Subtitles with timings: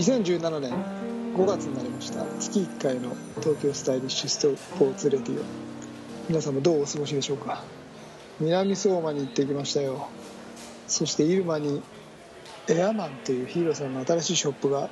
[0.00, 0.72] 2017年
[1.36, 2.24] 5月になりました。
[2.38, 5.44] 月1回の東京スタイリッシュスポーツレディオ
[6.26, 7.62] 皆様どうお過ごしでしょうか？
[8.40, 10.08] 南相馬に行ってきましたよ。
[10.88, 11.82] そして入間に
[12.70, 14.88] エアマンというヒーローさんの新しいショップが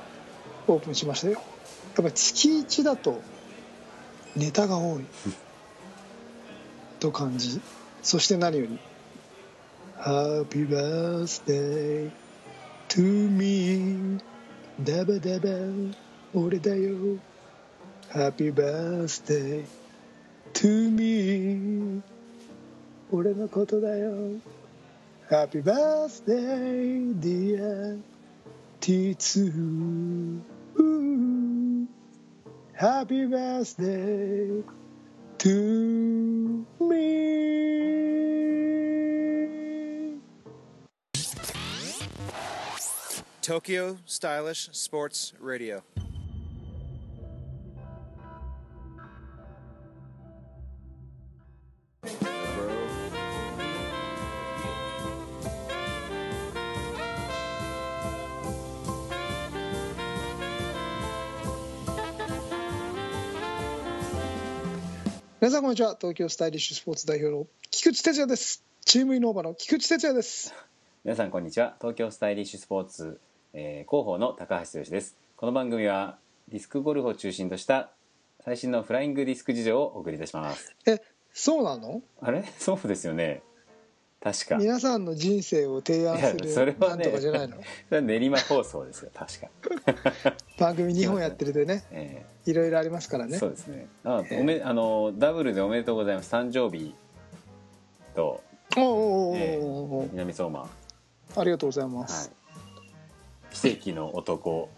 [0.67, 1.33] オープンしましたよ。
[1.33, 1.43] やっ
[1.95, 3.19] ぱり月1だと
[4.35, 5.05] ネタが多い
[6.99, 7.59] と感じ
[8.03, 8.77] そして何より
[9.97, 12.11] Happy birthday
[12.89, 14.21] to me.
[14.85, 15.49] ダバダバ
[16.33, 17.17] 俺だよ
[18.13, 19.65] Happy birthday
[20.53, 22.01] to me
[23.11, 24.13] 俺のことだよ
[25.29, 27.99] Happy birthday dear
[28.79, 30.39] T2
[32.73, 34.63] Happy birthday
[35.39, 37.69] to me
[43.49, 45.81] 東京 Stylish Sports Radio.
[65.41, 65.97] 皆さんこんにちは。
[65.99, 68.63] 東京スタイリッシュスポーツ代表の菊池哲也です。
[68.85, 70.53] チームイノーバの菊池哲也です。
[71.03, 71.75] 皆さんこんにちは。
[71.79, 73.19] 東京スタイリッシュスポーツ、
[73.53, 75.17] えー広報の高橋剛です。
[75.35, 76.17] この番組は
[76.49, 77.89] ディスクゴルフを中心とした
[78.41, 80.75] 最新のフライングディスク事情をお送りいたします。
[80.85, 81.01] え
[81.33, 82.01] そうなの？
[82.21, 82.43] あれ？
[82.57, 83.41] そうですよね。
[84.21, 84.55] 確か。
[84.55, 87.55] い皆さんの人生を提案すやるそれはねなんとかじゃないの？
[87.89, 89.47] それは練馬放送ですよ確か、
[90.59, 93.37] 番組2本やってるでねえいろいろありますからーね。
[93.37, 93.87] そうですね。
[94.03, 96.33] あおめあのダブルでおめでとうございます。
[96.35, 96.93] 誕生日
[98.13, 98.41] と
[98.77, 100.09] おうおうおうおうえおう。
[100.11, 100.69] 南相馬、は
[101.35, 102.31] ありがとうございます、い、
[103.51, 104.69] 奇跡の男。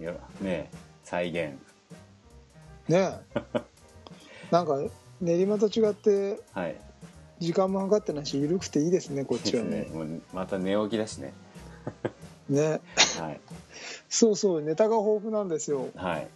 [0.00, 0.70] よね
[1.04, 1.58] 再現。
[2.88, 3.60] ねえ。
[4.50, 4.78] なんか
[5.20, 6.76] 練馬と違ってはい。
[7.38, 9.82] 時間もかかってないし緩くていいですねこっちはね。
[9.82, 9.88] ね。
[9.92, 11.32] もうまた寝起きだしね。
[12.48, 12.80] ね。
[13.18, 13.40] はい。
[14.08, 15.88] そうそうネタが豊富なんですよ。
[15.96, 16.28] はい。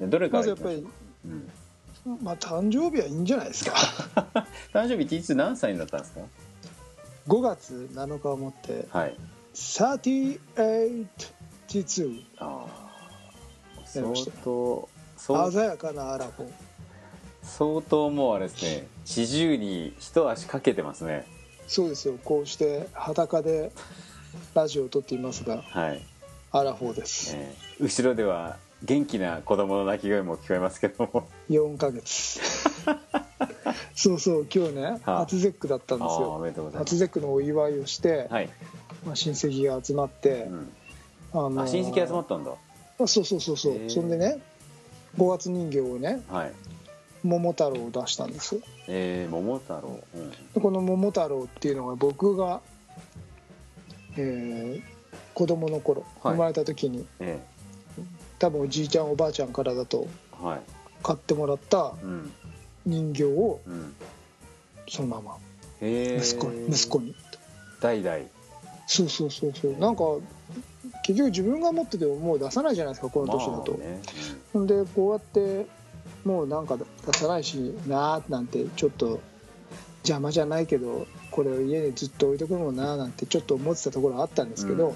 [0.00, 0.88] でどれかまずやっぱりう、
[1.26, 3.72] うん、まあ誕生日はいいんじゃないですか。
[4.72, 6.20] 誕生日っていつ何歳になったんですか
[7.28, 8.86] ？5月7日をもって。
[8.90, 9.16] はい
[9.58, 12.68] 38T2 ああ
[13.84, 14.06] 相
[14.44, 16.50] 当相鮮やかなアラフォー。
[17.42, 21.26] 相当もうあれですね四十に一足かけてますね。
[21.66, 22.16] そうですよ。
[22.24, 23.72] こうして裸で
[24.54, 26.00] ラジオを撮っていますがはい、
[26.52, 27.32] アラフォーです。
[27.34, 31.28] えー後ろでは元気な子供の泣き声も聞こえますけども。
[31.50, 32.38] 4ヶ月。
[33.96, 35.18] そうそう今日ねはあ。
[35.20, 36.40] 初ゼックだったんですよ。
[36.74, 38.48] 初ゼックのお祝いをして、はい、
[39.06, 40.72] まあ、親戚が集まって、うん、
[41.32, 42.52] あのあ親戚集まったんだ。
[43.00, 43.90] あそうそうそうそう。
[43.90, 44.40] そんでね
[45.16, 46.52] 5月人形をねはい。
[47.24, 48.56] 桃太郎を出したんです。
[48.56, 52.60] よえー、桃太郎、うん、でこの桃太郎っていうのが僕が、
[54.16, 54.98] えー
[55.38, 56.32] 子供の頃はい。
[56.34, 57.38] 生まれた時に、え
[58.40, 60.60] 多分おじいちゃんおばあちゃんからだとー、はい。
[61.00, 62.32] 買ってもらったうん。
[62.84, 63.94] 人形をうん。
[64.88, 65.36] そのまま。
[65.80, 66.66] 息子に。
[66.66, 67.14] 息子に。
[67.80, 68.16] 代々
[68.88, 69.72] そうそうそうそう。
[69.76, 70.02] なんか
[71.04, 74.00] 結局自分が持っててももう出さないじゃないですかこの年だと、まあね
[74.52, 74.66] ほん。
[74.66, 75.66] でこうやって
[76.24, 79.20] もうなんか出さないしなーなんてちょっと
[79.98, 84.94] 邪魔じゃないけどこれを家にずっと置いとくのもなーなんてちょっと思ってたところあったんですけど、うん。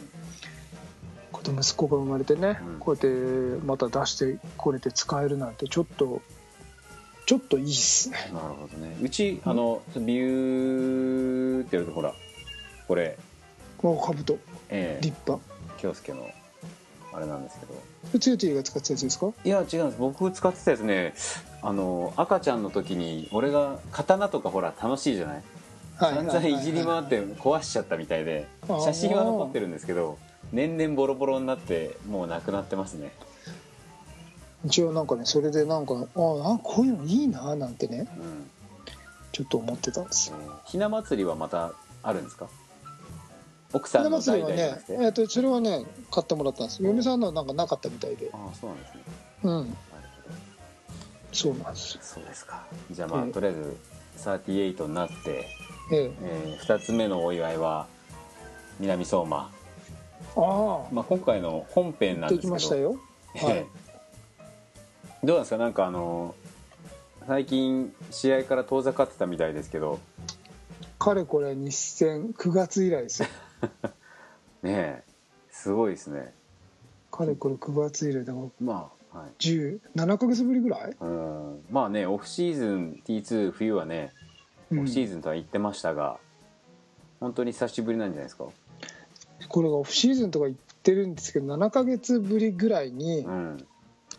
[1.31, 2.79] 子供息子が生まれてね、うん。
[2.79, 6.23] こうやってまた出してこれて使えるなんてちょっと
[7.27, 8.17] ちょっといいっすね。
[8.33, 8.97] なるほどね。
[9.03, 12.15] うちあのビューってやるとほら
[12.89, 13.19] これ
[13.83, 14.39] この兜。
[14.71, 15.05] ええ。
[15.05, 15.45] 立派。
[15.79, 16.31] 京介の
[17.13, 17.75] あれなんですけど。
[18.19, 19.33] つよちーが使ってたやつですか？
[19.45, 19.99] いや違うんです。
[19.99, 21.15] 僕使ってたやつね
[21.63, 25.43] あの赤ちゃんの時に俺が刀とかほら楽しいじゃない？
[25.99, 28.47] 散々いじり回って壊しちゃったみたいで
[28.85, 30.19] 写真は残ってるんですけど
[30.53, 33.13] 年々ボロボロになってもうなくなってますね。
[34.65, 36.03] 一応なんかねそれでなんかああ
[36.63, 38.51] こういうのいいなーなんてねうん。
[39.33, 40.37] ちょっと思ってたんですよ。
[40.41, 42.49] えーひな祭りはまたあるんですか？
[43.73, 46.83] 奥さんの代々じゃなくて、えっとそれはね買ってもらったんです。
[46.83, 48.31] 嫁さんのはなんかなかったみたいで。
[48.33, 49.01] ああそうなんですね。
[49.45, 49.77] うん。
[51.33, 51.95] そうなんです。
[51.97, 52.67] よそうですか。
[52.91, 53.77] じゃあまあ、ええとりあえず
[54.19, 55.15] 38になって、
[55.93, 56.13] ええ。
[56.23, 57.87] え2つ目のお祝いは
[58.79, 59.51] 南相馬、あ
[60.37, 62.51] あまあ、今回の本編なんでですけど。
[62.51, 62.91] きましたよ。
[62.91, 63.57] はい。
[63.57, 63.67] ええ
[65.25, 65.59] どうなんですか？
[65.59, 66.35] なんかあの
[67.27, 70.01] 最近試合から遠ざかってたみたいですけど。
[70.99, 73.29] かれこれ日戦9月以来ですよ
[74.63, 75.03] ねえ
[75.51, 76.33] すごいですね。
[77.11, 79.31] かれこれ9月以来だからまあはい。
[79.39, 81.65] 17ヶ月ぶりぐらい、うん。
[81.71, 84.13] まあねオフシーズン T2 冬はね
[84.73, 86.19] オフシーズズンとは言ってましたが、
[87.21, 88.45] 本当に久しぶりなんじゃないですか？
[88.45, 88.51] ン
[89.49, 93.67] これがオフシーズンとか言ってるんですけど7ヶ月ぶりぐらいにうん。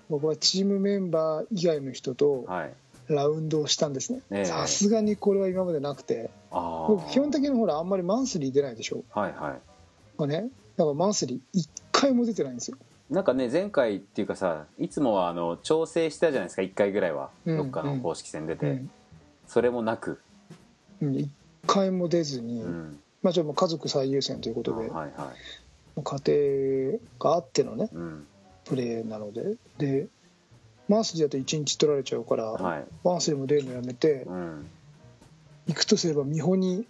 [0.10, 2.74] 僕はチームメンバー以外の人とはい
[3.08, 4.22] ラウンドをしたんですね。
[4.32, 4.46] ええ。
[4.46, 6.30] さすがにこれは今までなくて。
[6.52, 9.58] 僕基本的にほらあんまりマンスリー出ないでしょ、はいは
[10.18, 12.78] まあね、だからマンスリー1回も出てないんですよ。
[13.10, 18.92] いなんかね前回っていうかさいつもはあの調整してたじゃないですか1回ぐらいは、うんどっかの公式戦出て、うん
[19.48, 20.20] それもなく、
[21.02, 21.28] うん、1
[21.68, 23.00] 回も出ずに、うん。
[23.22, 25.32] まあ、ちょっと家族最優先ということで、はいは
[25.96, 26.02] い。
[26.04, 28.28] 家庭があってのねうん。
[28.66, 29.56] プレーなので。
[29.78, 30.08] で
[30.88, 32.86] マンスリーだと1日取られちゃうから、はい。
[33.04, 34.70] マンスリーも出るのやめてうん。
[35.68, 36.86] 行くとすれば美穂に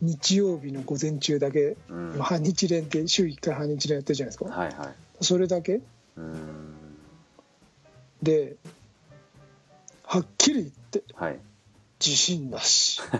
[0.00, 2.12] 日曜日の午前中だけ、うん。
[2.14, 4.94] 今半日連って週1回半日連やってるじゃないですか、はいはい。
[5.20, 5.80] それだけ？
[6.16, 6.74] うん。
[8.22, 8.56] で
[10.02, 11.38] はっきり言ってはい。
[12.04, 13.00] 自信なし。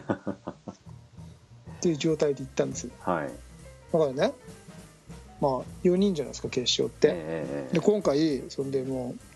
[1.78, 2.84] っていう状態で行ったんです。
[2.84, 3.30] よはい。
[3.92, 4.32] だからね
[5.40, 7.74] まあ4人じゃないですか決勝って、ええ。
[7.74, 9.29] で今回そんでもう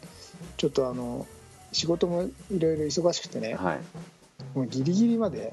[0.56, 1.26] ちょっとあの
[1.72, 3.80] 仕事もいろいろ忙しくてね、はい。
[4.54, 5.52] もうギリギリまで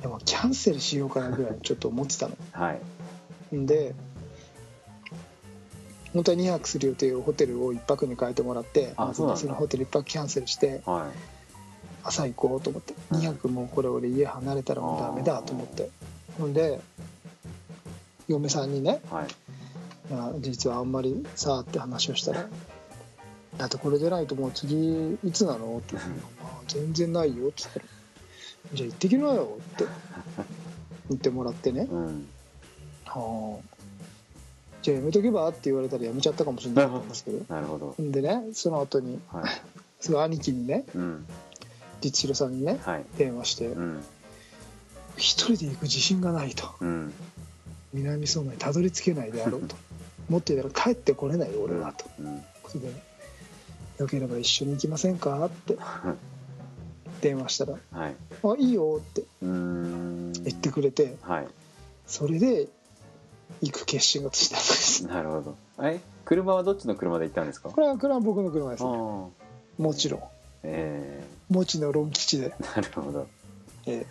[0.00, 2.36] いやもうキャンセルしようかなぐらいちょっと思ってたの。
[2.52, 2.76] は
[3.52, 3.56] い。
[3.56, 3.94] んで
[6.12, 9.40] 本当は2泊する予定をホテルを1泊に変えてもらってあそうなんだ。
[9.40, 11.10] そのホテル1泊キャンセルしては
[12.04, 15.90] 朝行こうと思って2泊もうこれ俺家離れたらもうダメだと思って。
[16.38, 16.80] ほんで
[18.28, 20.40] 嫁さんにねいはい。
[20.40, 22.48] 実はあんまりさあって話をしたら
[23.62, 26.10] 「だってこれでないともう次いつなの?」って言って
[26.42, 27.86] 「あ全然ないよ」って言ったら
[28.74, 29.84] 「じゃあ行ってきなよ」って
[31.10, 31.86] 言ってもらってね。
[31.88, 32.26] うん
[33.06, 33.78] 「はあ。
[34.82, 37.44] じゃあやめとけば?」って言われたらやめちゃったかもしれなかったんですけど。
[37.54, 37.94] なるほど。
[38.00, 39.44] でねその後にはい。
[40.00, 41.24] その兄貴にねうん。
[42.00, 43.04] 実弘さんにねはい。
[43.16, 44.02] 電話してうん
[45.16, 46.68] 「一人で行く自信がない」と。
[46.80, 47.12] うん
[47.94, 49.76] 「南相馬にたどり着けないであろう」と
[50.28, 52.04] 「もっと言ったら帰ってこれないよ俺は」と。
[52.18, 52.40] うん。
[52.80, 52.90] で
[54.02, 55.76] 「よければ一緒に行きませんか?」って。
[57.20, 57.74] 電話したら。
[57.92, 59.22] はい「あいいよ」って。
[59.40, 61.16] 言ってくれて。
[61.22, 61.46] はい。
[62.06, 62.66] それで
[63.60, 65.06] 行く決心がついたんです。
[65.06, 65.54] なるほど。
[65.82, 66.00] え？
[66.24, 67.68] 車はどっちの車で行ったんですか？
[67.70, 68.92] これはこれは僕の車ですあね。
[68.96, 69.26] あ
[69.78, 70.22] もちろん。
[70.64, 73.26] えもちのロン吉で、えなるほど。
[73.86, 74.06] ええ。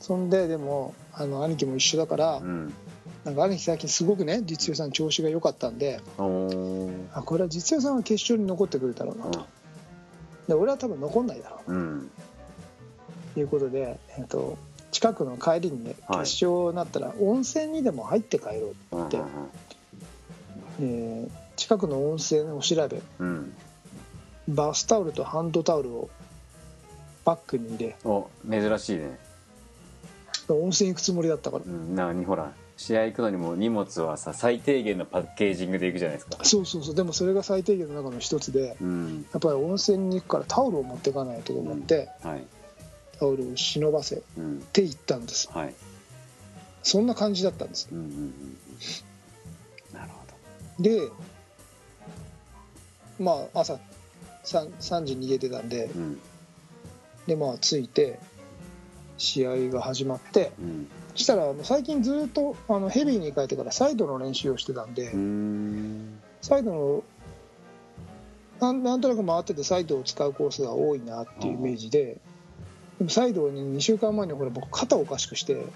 [0.00, 2.72] そんででもあの兄貴も一緒だから、うん
[3.24, 6.22] なんか兄貴最近すごくね実用さん調子が良かったんであ
[7.22, 9.24] これは実用さんは決勝に残ってくれたろうな。
[9.26, 9.46] と
[10.48, 11.72] で俺は多分残んないだろう。
[11.72, 12.10] うん。
[13.34, 14.58] ということで、えっと
[14.90, 16.18] 近くの帰りにねはい。
[16.24, 19.20] 決勝になったら温泉にでも入って帰ろううんで
[20.80, 23.54] えー近くの温泉を調べうん。
[24.48, 26.10] バスタオルとハンドタオルを
[27.24, 29.16] バッグに入れお珍しいね。
[30.48, 31.64] 温泉行くつもりだったから。
[31.64, 32.52] うんなにほら
[32.82, 36.44] 試合行くのにも荷物はさ最低限のパッケージングで行くじゃないですか。
[36.44, 36.94] そうそうそう。
[36.94, 39.26] でもそれが最低限の中の一つでうん。
[39.32, 42.44] やっぱり温泉に行くからタオルを持っていかないとと思って、はい。
[43.18, 44.60] タオルを忍ばせうん。
[44.72, 45.48] て行ったんです。
[45.52, 45.74] はい。
[46.82, 47.88] そんな感じだったんです。
[47.92, 48.34] うんうんうんうん。
[49.94, 51.08] なるほで
[53.20, 53.74] まあ朝
[54.44, 56.20] 3, 3時に逃げてたんでどうん。
[57.26, 58.18] でまあ着いて
[59.18, 60.88] 試合が始まってうん。
[60.88, 65.10] そしたら最近ずっとあのヘビーに変えてからサイドの練習をしてたんで、
[66.40, 67.04] サイドの
[68.60, 72.18] なんなんとなく回っててサイドを使うコースが多いなっていうイメージで
[72.98, 75.66] でもサイドに2週間前にほら僕肩をおかしくして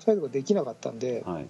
[0.00, 1.48] サイドができなかったんではい。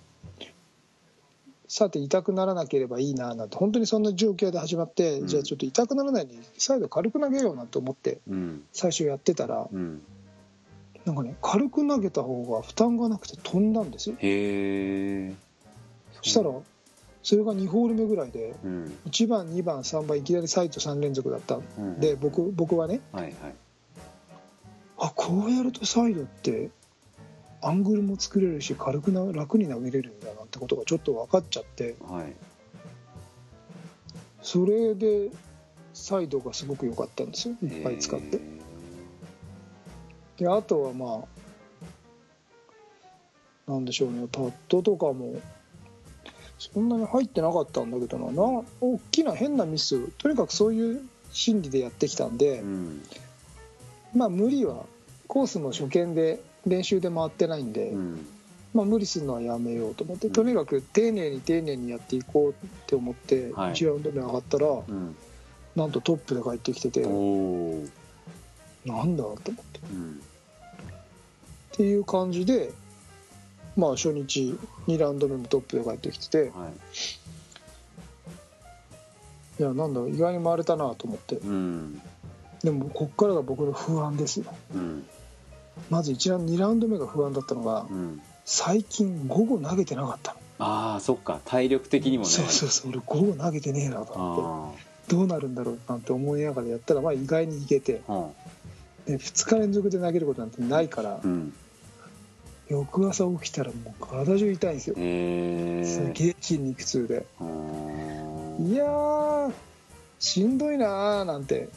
[1.68, 5.26] さて痛くならなければいいななんて本当にそんな状況で始まって、うん。
[5.26, 8.64] じゃあちょっと痛くならないようにサイド軽く投げようなんて思ってうん。
[8.72, 10.02] 最初やってたらうん
[11.04, 14.16] なんかね軽く投げた方が負担がなくて飛んだんですよ。
[14.18, 15.34] へえ
[16.22, 16.50] そしたら
[17.22, 18.98] それが2ホール目ぐらいでうん。
[19.06, 21.56] 1番2番3番いきなりサイド3連続だった。
[21.56, 22.00] んうん。
[22.00, 23.34] で僕僕はねはいはい。
[24.98, 26.70] あこうやるとサイドって
[27.60, 31.96] アングルも作れるし軽くな楽に投げれるんだなってことがちょっと分かっちゃって。
[32.00, 32.32] はい。
[34.42, 35.30] それで
[35.94, 37.56] サイドがすごく良かったんですよ。
[37.62, 38.36] いっぱい使って。
[38.36, 38.40] へ
[40.42, 41.24] であとはま
[43.68, 45.40] あなんでしょうねパッドとかも
[46.58, 48.26] そんなに入ってなかったんだけどな。
[48.30, 53.02] な大きな変なミスとにかくそういう心理でやってきたんでー、うん。
[54.14, 54.84] まあ無理は
[55.28, 58.26] コースも初見で練習で回ってないんで、うん。
[58.74, 62.54] まあ、無理するのはやめようと思ってとにかく丁寧に丁寧にやっていこうっ
[62.86, 63.72] て思ってはい。
[63.72, 65.16] 1ラウンド目上がったら、うん。
[65.76, 67.06] なんとトップで帰ってきててな
[69.04, 69.52] んだと思って
[71.72, 72.72] っうんていう感じで
[73.76, 76.72] まあ初日2ラウンド目もトップで帰ってきててはい。
[79.58, 81.36] いやなんだ意外に回れたなと思って。
[81.36, 82.00] うん。
[82.64, 84.46] でもこっからが僕の不安ですよ。
[84.74, 85.04] うん。
[85.90, 88.20] まず1ラウンド2ラウンド目が不安だったのがうん。
[88.44, 91.40] 最近午後投げてなかったの、ああそっか。
[91.44, 92.30] 体力的にもね。
[92.30, 92.90] そうそうそう。
[92.90, 94.82] 俺午後投げてねえなと思って。
[94.82, 98.02] あどうなるんだろうなんて思いながらやったらまあ意外にいけて。
[98.08, 98.28] あ
[99.06, 101.52] で2日連続で投げることなんてないからうん
[102.72, 104.96] 翌朝起きたらもう体中痛いんですよ。
[104.98, 107.26] へえすげえ筋肉痛で。
[107.40, 109.52] うんいやー
[110.18, 111.68] しんどいなーなんて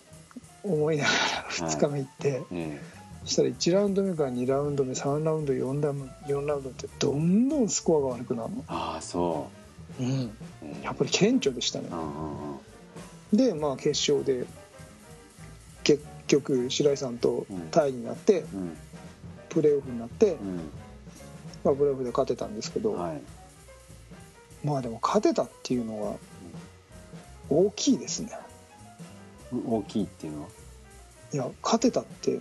[0.62, 2.80] 思いながら2日目行ってえ
[3.24, 9.48] そしたら1ラウンド目から2ラウンド目3ラウンド4ラウンド4ラウンドってどんどんスコアが悪くなるの、ああそ
[9.98, 10.02] う。
[10.02, 10.30] ん、う
[10.62, 11.88] えやっぱり顕著でしたね。
[11.90, 12.06] うんうん
[13.32, 13.36] うん。
[13.36, 14.46] でまあ決勝で
[15.82, 18.76] 結局白井さんとタイになってうん
[19.48, 20.36] プレーオフになって、う
[21.64, 23.20] まあ、プレーオフで勝てたんですけど、んはい。
[24.64, 26.16] まあでも勝てたっていうのは
[27.48, 28.30] 大きいですね。
[29.52, 30.48] う大きいっていうのは？
[31.32, 32.40] いや勝てたって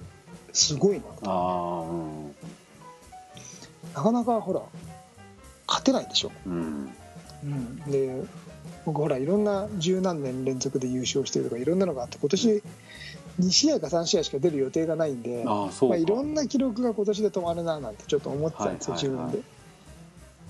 [0.54, 1.04] すごいな。
[1.24, 2.36] ああうん。
[3.96, 4.62] なかなかほら
[5.68, 6.92] 勝てないでしょ、うん。
[7.44, 8.24] うん、で
[8.88, 12.64] 僕ほらいろんな十何年連続で優勝してるとかいろんなのがあって今年
[13.42, 19.40] 2試合か3試合しか出る予定がないんでまあ、いろんな記録が今年で止まるななんてちょっと思ってたんですよ、自分で。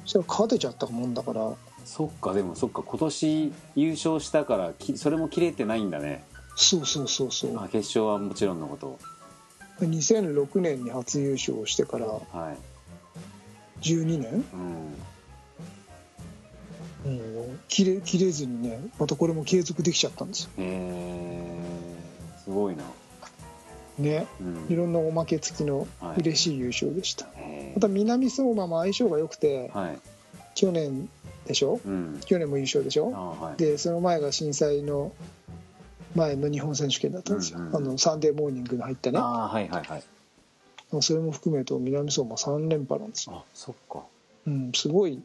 [0.03, 1.51] そしたら勝てちゃったもんだから。
[1.83, 6.23] そっかでもそっか今年優勝したからきそれも切れてないんだね。
[6.55, 7.57] そうそうそうそう。
[7.57, 8.99] あ決勝はもちろんのこと。
[9.79, 12.21] 2006年に初優勝してからは
[12.53, 12.57] い。
[13.81, 14.93] 12年、うん
[17.07, 17.09] う
[17.53, 20.49] ん、切れ切れずにねまたこれも継続できちゃったんですよ。
[20.57, 21.61] へえ
[22.43, 22.83] すごいな。
[23.97, 24.27] ね。
[24.41, 24.67] うん。
[24.69, 26.19] いろんなおまけ付きのはい。
[26.19, 29.99] 嬉しい優勝でした、へまた南相馬も相性が良くてーはい。
[30.55, 31.09] 去年
[31.45, 31.79] でしょ？
[31.85, 32.19] うん。
[32.25, 33.57] 去年も優勝でしあょはい。
[33.57, 35.11] でその前が震災の
[36.15, 39.19] 前の日本選手権だったんですよ、うんうんあのサンデーモーニングに入ったね。
[39.19, 40.03] ああはいはいはい。
[41.01, 44.03] それも含めると南相馬3連覇なんですよ、あそっか。
[44.47, 45.21] うん、すごい、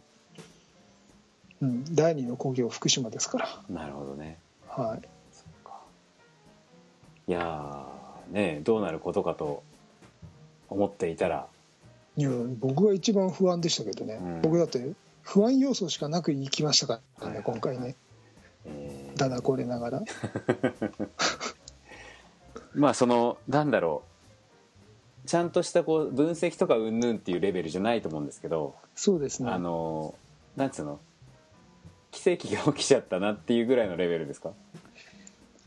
[1.62, 3.48] うん、第二の故郷福島ですから。
[3.70, 4.36] なるほどね。
[4.68, 5.08] はい。
[5.32, 5.80] そっか。
[7.28, 9.62] いやーねどうなることかと
[10.68, 11.46] 思っていたら。
[12.16, 14.42] いや僕が一番不安でしたけどね、うん。
[14.42, 14.92] 僕だって
[15.22, 17.44] 不安要素しかなく行きましたからね、はい。
[17.44, 17.94] 今回ね。
[18.66, 19.18] えー。
[19.18, 20.02] だだこれながら。
[22.74, 24.02] まあそのなんだろ
[25.24, 25.28] う。
[25.28, 29.50] ちゃんとしたこう分析とかうんぬんっていうレベルじゃないと思うんですけど、そうですね。
[29.50, 30.16] あの
[30.56, 30.98] なんつうの？
[32.12, 34.52] 奇跡が起きちゃったなっていうぐらいのレベルですか？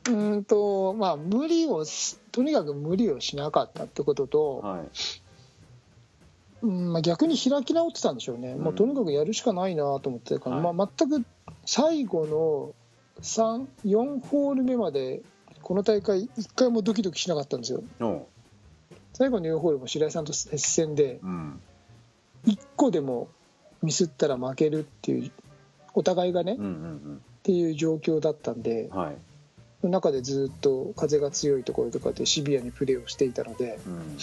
[0.08, 4.88] うーんとまあ無理をしとにかく無理をしなかったってことと、はい。
[6.62, 8.64] うんまあ、逆に開き直ってたんでしょうね、うん。
[8.64, 10.74] もうとにかくやるしかないなと思ってたから、はい。
[10.74, 11.26] まあ、全く
[11.66, 12.74] 最後の
[13.22, 15.22] 3 4ホール目まで
[15.62, 17.84] この大会1回もドキドキしなかったんですよ。
[18.00, 18.26] の
[19.14, 21.62] 最後の4ホールも白井さんと接戦でうん。
[22.46, 23.28] 1個でも
[23.84, 25.32] ミスったら負けるっていう
[25.96, 26.58] お互いがね、っ
[27.42, 29.16] ていう状況だったんでうんはい。
[29.82, 34.18] その中でずっと風が強いところとかでシビアにプレーをしていたのでうん。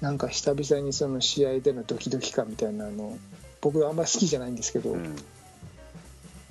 [0.00, 3.16] なんか久々にその試合でのドキドキ感みたいなの
[3.60, 5.16] 僕はあんまり好きじゃないんですけど、うん。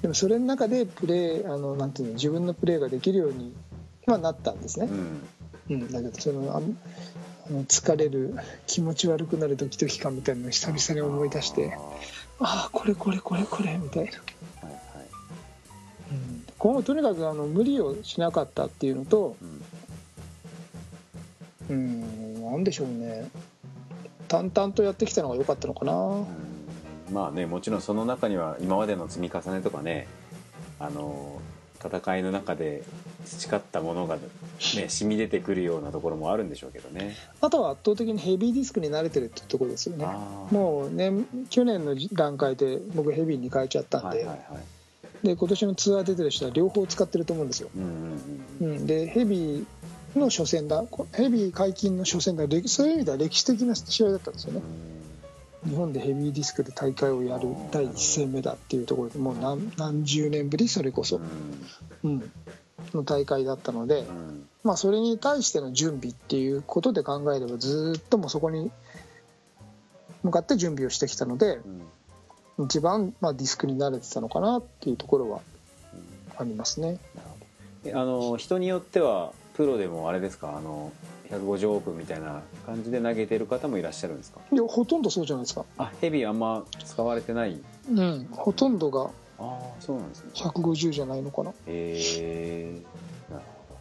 [0.01, 3.53] でもそれの中でプレーあのなんていうの自分のプレーができるように
[4.07, 4.87] はなったんですね。
[4.89, 5.21] う、ん。
[5.69, 6.73] うん、だけどそのあの
[7.47, 8.35] あの疲れる
[8.67, 11.79] 気持ち悪くなるドキドキ感みたいなのを久々に思い出してあ
[12.39, 14.11] ああこれこれこれこれみたいな、
[16.63, 19.35] 今後とにかくあの無理をしなかったっていうのと
[21.69, 23.27] うんうんなんでしょうね。
[24.29, 25.93] 淡々とやってきたのが良かったのかな。
[25.93, 26.25] うん。
[27.11, 30.07] まあねもちろんその中には今までの積み重ねとかね
[30.79, 31.41] あの
[31.83, 32.83] 戦いの中で
[33.25, 34.21] 培ったものがね
[34.87, 37.13] 染み出てくるようなところもあるんでしょうけどね。
[37.41, 40.05] あとは圧倒的にヘビーディスクに慣れてるってところですよね。
[40.49, 41.11] もうね
[41.49, 44.63] 去年の段階で僕ヘビーに変えちゃったんで,、はいはいはい
[45.23, 54.61] で今年のツアー出てる人は両方使ってると思うんですよ、うんでヘビーの初戦だこヘビー解禁の初戦だ歴そういう意味では歴史的な試合だったんですよね。
[55.65, 61.21] 日本でヘビーディスクで大会をやる第一戦目だっていうところでもう何何十年ぶりそれこそ、
[62.03, 62.31] うん、
[62.93, 64.47] の大会だったので、うん。
[64.63, 68.71] まあ、それに対しての準備っていうことで考えればずーっともうそこに
[70.23, 71.81] 向かって準備をしてきたのでうん
[72.59, 75.41] 一番、まあ、ディスクに慣れてたのかなっていうところは
[76.37, 76.87] ありますね。
[76.87, 77.37] なるほ
[77.85, 80.55] どえあの人によってはプロでもあれですか？
[80.57, 80.91] あの
[81.29, 84.39] 150オープンみたいな感じで投げてる方もいらっしゃるんですか？
[84.51, 85.65] いやほとんどそうじゃないですか。
[85.77, 87.59] あヘビーあんま使われてない？
[87.91, 88.27] うん。
[88.31, 90.31] ほとんどがああそうなんですね。
[90.35, 91.49] 150じゃないのかな。
[91.49, 92.81] へえ
[93.31, 93.77] なるほど。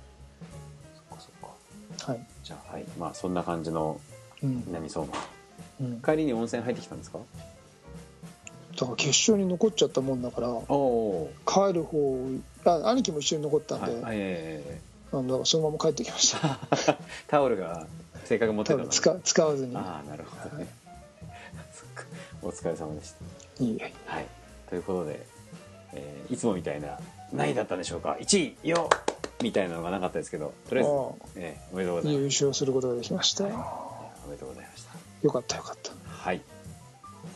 [0.95, 2.13] そっかそっか。
[2.13, 2.85] はい、じゃあはい。
[2.99, 4.01] まあそんな感じの
[4.43, 4.65] うん。
[4.67, 5.15] 南相馬。
[5.81, 7.19] うん、帰りに温泉入ってきたんですか？
[8.83, 10.49] だから決勝に残っちゃったもんだから
[11.47, 12.29] 帰る方
[12.65, 14.81] あ兄貴も一緒に残ったんで、はいはいえ
[15.13, 16.59] あのだからそのまま帰ってきました。
[16.91, 16.97] え
[17.29, 17.87] タオルが
[18.25, 19.77] せっかく持ってた使使わずに。
[19.77, 20.67] ああなるほどね、
[21.73, 22.05] そっか。
[22.41, 23.13] お疲れ様でし
[23.59, 23.63] た。
[23.63, 23.93] いいえ。
[24.07, 24.27] はい。
[24.71, 25.27] ということで、
[25.93, 26.99] えーいつもみたいな
[27.31, 28.89] 何位だったんでしょうか？1位よ
[29.43, 30.91] みたいなのがなかったですけどとりあえず、
[31.37, 32.23] えーおめでとうございます。
[32.23, 33.47] 優勝することができました。
[33.47, 33.51] よ
[34.25, 34.93] おめでとうございました。
[35.23, 35.93] よかったよかった。
[36.09, 36.41] はい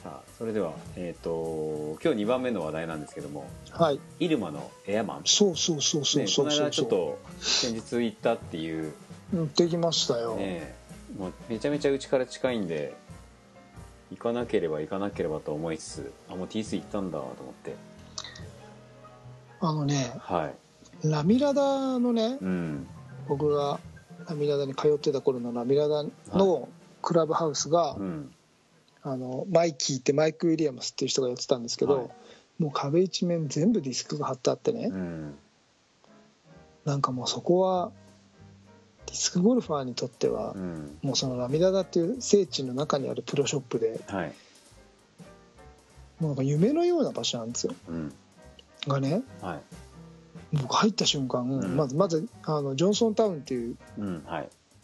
[0.07, 3.99] さあそれではえっ、と今日2番目の話題なんですけどもはい。
[4.21, 5.23] イルマのエアマン。
[5.25, 8.93] そうそうそうそうね、そうそうちょっと先日行ったっていう。
[9.35, 10.77] うんできましたよ、ね
[11.19, 12.95] もうめちゃめちゃうちから近いんで
[14.11, 17.75] 行かなければ行かなければと思いつつあもう T2 行ったんだと思って。
[19.61, 20.53] あのねは
[21.03, 21.09] い。
[21.09, 22.87] ラミラダのねうん。
[23.27, 23.81] 僕が
[24.29, 26.69] ラミラダに通ってた頃のラミラダの
[27.03, 28.31] クラブハウスが、うん
[29.09, 32.09] あのマイキーってマイク・ウィリアムスっていう人がやってたんですけど、はい。
[32.59, 35.35] もう壁一面全部ディスクが貼ってあってね、うん。
[36.85, 37.93] なんかもうそこは
[39.07, 40.99] ディスクゴルファーにとってはう、ん。
[41.03, 44.33] もうそのラミラダっていう聖地の中にあるプロショップではい。
[46.19, 47.77] もうなんか夢のような場所なんですよ。
[47.89, 48.13] うん。
[48.89, 49.61] がねはい。
[50.53, 51.77] 僕入った瞬間、ん。
[51.77, 53.77] まずまずあのジョンソンタウンっていう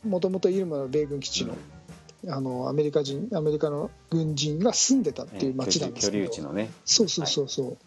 [0.05, 1.57] もともとイルマの米軍基地の,、
[2.29, 6.71] あのアメリカ人アメリカの軍人が住んでたっていう街なんです居けど、留地のね。
[6.85, 7.79] そうそうそうそう、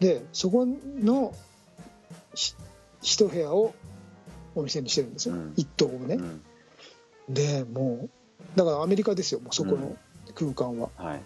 [0.00, 1.32] でそこの
[2.34, 2.54] ひ
[3.00, 3.74] 一部屋を
[4.54, 5.54] お店にしてるんですよ、うん。
[5.56, 6.42] 一棟をね、うん。
[7.28, 9.40] でもうだからアメリカですよ。
[9.40, 9.96] もうそこの
[10.34, 11.20] 空間は、はい。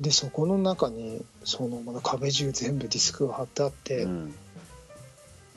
[0.00, 4.34] でそこの中にそのまだ壁中全部ディスクが貼ってあって、ううん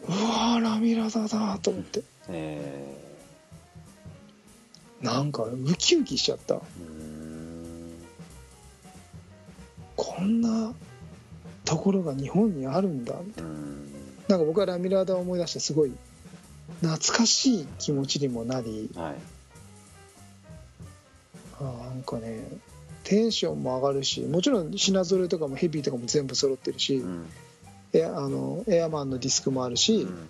[0.07, 2.03] わーラミラダだと思って。
[2.29, 3.12] え
[5.03, 5.21] な。
[5.21, 6.61] んかウキウキしちゃった。
[9.95, 10.73] こんな
[11.65, 13.15] ところが日本にあるんだ。
[13.23, 13.93] みたいなうん
[14.27, 15.91] なんか僕はラミラダを思い出してすごい
[16.81, 18.89] 懐かしい気持ちにもなり。
[18.95, 19.15] はい。
[21.59, 22.47] あーなんかね
[23.03, 27.25] テンションも上がるしもちろん品揃えとかもヘビーとかも全部揃ってるし、うん。
[27.93, 30.29] エアあのエアマンのディスクもあるし、うん。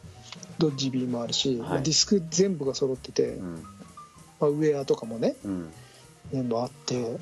[0.57, 1.57] ドッジビーもあるし、はい。
[1.69, 3.63] まあディスク全部が揃ってて、うん
[4.39, 5.73] まあ、ウェアとかもねうん。
[6.31, 7.17] 全部あって。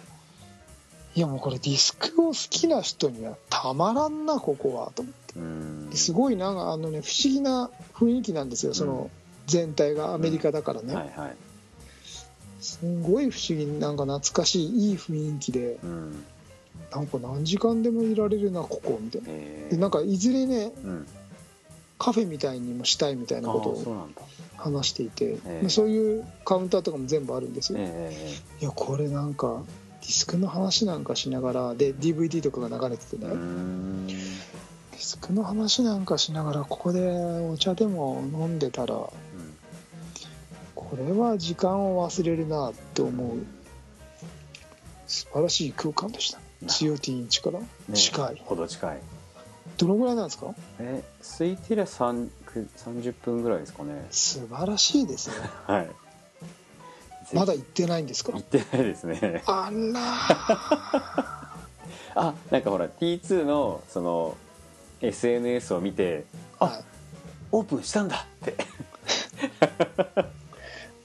[1.13, 5.39] いやもうこれディスクを好きな人にはたまらんなここはと思って。
[5.39, 5.89] うん。
[5.93, 9.09] すごいなんかあのね不思議な雰囲気なんですよその
[9.47, 11.35] 全体がアメリカだからね、はいはい。
[12.61, 15.77] すごい不思議になんか懐かしいいい雰囲気で。
[15.83, 16.23] うん。
[16.91, 19.27] なんか何時間でもいられるなここみたいな。
[19.29, 21.07] えでなんかいずれねーうん
[22.01, 24.07] カフェみたいにもしたいみたいなことを
[24.57, 25.59] 話していて、ええ。
[25.61, 28.11] まあそういうカウンターとかも全部あるんですよ、え
[28.59, 29.61] いやこれなんか
[30.01, 34.07] ディスクの話なんかしながらで DVD とかが流れててね、えうーん。
[34.07, 39.13] ディスクの話なんかしながらここでお茶でも飲んでたらこ
[40.97, 43.37] れは時間を忘れるなって思う
[45.05, 46.39] 素晴らしい空間でした。
[46.63, 48.41] な COT インチからね近い。
[48.43, 48.99] ほど近い
[49.85, 50.53] どのぐらいなんですか？
[50.79, 52.29] え空いてりゃ3
[52.85, 54.05] 30分ぐらいですかね。
[54.11, 55.35] 素晴らしいですね。
[55.67, 55.89] はい。
[57.33, 58.33] まだ行ってないんですか？
[58.33, 59.41] 行ってないですね。
[59.45, 59.99] あら
[62.15, 64.35] あなんかほら T2 のその
[65.01, 66.83] SNS を見てー、はい、
[67.53, 68.55] オープンしたんだって。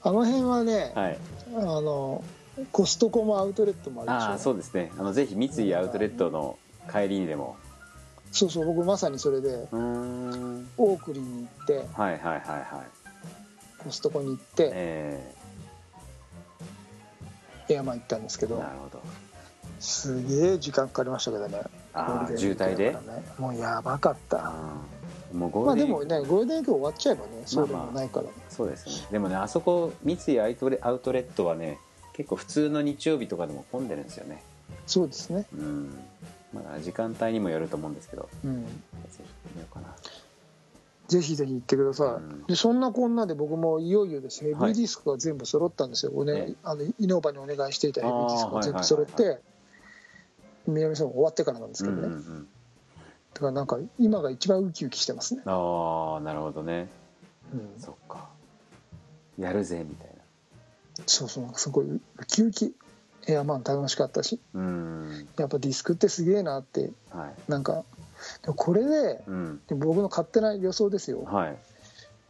[0.03, 1.17] あの辺はね、はい。
[1.55, 2.23] あの
[2.71, 4.25] コストコもアウトレットもあるでしょ？
[4.31, 4.91] ああそうですね。
[4.97, 6.57] あのぜひ三井アウトレットの
[6.91, 7.55] 帰りにでも
[8.37, 12.87] そうそう僕まさにそれでオークリーに行ってはいはいはいはい。
[13.83, 15.35] コストコに行ってえ
[17.69, 19.01] エアマン行ったんですけー、どなるほど。
[19.79, 21.61] すげえ時間かかりましたけどね。
[21.93, 22.95] ああ渋滞で？
[23.39, 24.37] もうやばかった。
[24.37, 29.07] あーもうゴまあールデンでもねゴールデンウィーク終わっちゃえばねそうでもないから、そうですね。
[29.11, 31.79] でもねあそこ三井アウトレアウトレットはね
[32.13, 34.41] 結構普通の日曜日とかでも混んでるんですよね。
[34.85, 35.45] そうですね。
[35.53, 35.99] うん
[36.53, 38.63] まあ時間帯にもよると思うんですけどうん。
[38.63, 38.69] ぜ
[39.11, 39.95] ひ行ってみようかな。
[41.07, 42.43] ぜひぜひ行ってください、うん。
[42.47, 44.71] でそんなこんなで僕もいよいよですヘビはい。
[44.73, 49.15] ーディスクが全部揃ったんですよ、おねえあのイノーバにお願いしていたヘビーディスクが全部あーはいはいはい。
[49.15, 49.41] 揃って
[50.67, 52.47] 南さん終わってからなんですけどね、うんうんうん。
[53.33, 56.89] だからなんか今が一番ウキウキしてますね、ああなるほどね。
[57.53, 58.27] うん、そっか。
[59.37, 60.07] やるぜみたい
[61.05, 62.73] そうそうすごいウキウキ
[63.27, 64.39] エアマン楽しかったし。
[64.53, 65.27] なうん。
[65.37, 66.91] やっぱディスクってすげえなって。
[67.11, 67.51] はい。
[67.51, 67.83] なんか
[68.55, 69.61] これでうん。
[69.67, 71.23] で僕の勝手な予想ですよ。
[71.23, 71.57] はい。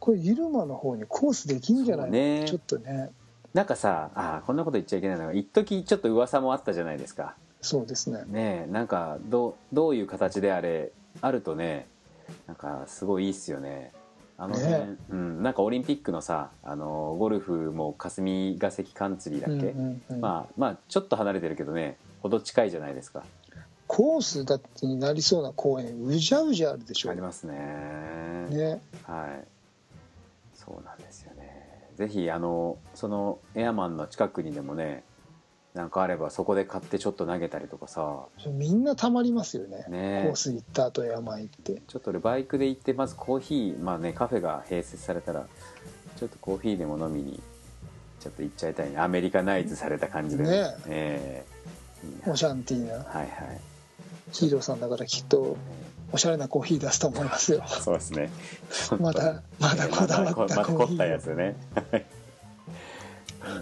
[0.00, 2.06] これイルマの方にコースできんじゃない？
[2.06, 2.44] そうね。
[2.46, 3.10] ちょっとね。
[3.54, 7.34] なんかさあーこんなこと言っちゃいけないのが一時ちょっと噂もあったじゃないですか。
[7.62, 8.22] そうですね。
[8.26, 11.86] ねえなんかどうどういう形であれあるとね
[12.46, 13.90] なんかすごいいいっすよね
[14.40, 20.20] あの辺、ねうん、なんかオリンピックのさあのゴルフも霞ヶ関カンツリーだっけ、うんうんうん。
[20.20, 23.24] まあまあちょっと離れてるけどねほど近いじゃないですか。
[23.88, 27.10] コースだってになりそうな公園うじゃうじゃあるでしょ。
[27.10, 27.56] ありますね。
[28.50, 28.80] ね。
[29.04, 29.44] はい。
[30.54, 31.88] そうなんですよね。
[31.96, 35.02] ぜひあのそのエアマンの近くにでもね
[35.78, 38.24] なんかあればそこで買ってちょっと投げたりとかさ。
[38.48, 39.84] みんなたまりますよね。
[39.88, 40.24] ね。
[40.26, 41.82] コース行った後山行って。
[41.86, 45.46] ちょっと俺バイクで行ってまずコーヒーまあねカフェが併設されたら
[46.18, 47.40] ちょっとコーヒーでも飲みに
[48.18, 48.98] ちょっと行っちゃいたいね。
[48.98, 50.50] アメリカナイズされた感じでね。
[50.88, 51.44] え。
[52.02, 52.32] えいいな。
[52.32, 52.94] オシャンティーな。
[52.94, 53.28] はいはい。
[54.32, 55.56] ヒーローさんだからきっと
[56.10, 57.62] おしゃれなコーヒー出すと思いますよ。
[57.68, 58.30] そうですね。
[58.98, 61.56] まだまだこだわったコーヒ凝ったやーつね。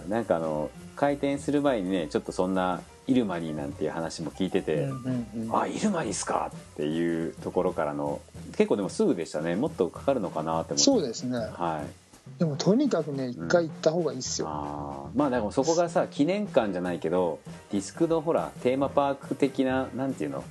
[0.04, 5.56] うんなんかあの開店する前にねちょっとそんなイルマニーなんていう話も聞いてて、うんうんうん。
[5.56, 8.20] あイルマニーっすかっていうところからの
[8.56, 9.54] 結構でもすぐでしたね。
[9.54, 10.82] もっとかかるのかなって思って。
[10.82, 11.38] そうですね。
[11.38, 12.38] はい。
[12.40, 15.16] でもとにかくね一回行った方がいいっすよ、あー。
[15.18, 17.38] まあでもそこがさ記念館じゃないけど
[17.70, 20.42] ディスクのほらテーマパーク的ななんていうの？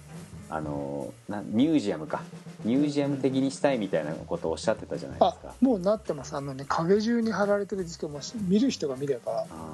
[0.50, 2.22] あのなミュージアムか。
[2.64, 5.54] ミュージアム的にしたいみたいなことをおっしゃってたじゃないであすか。
[5.60, 6.36] もうなってます。
[6.36, 9.74] あのね壁中に貼られてるディスクもし見る人が見ればあ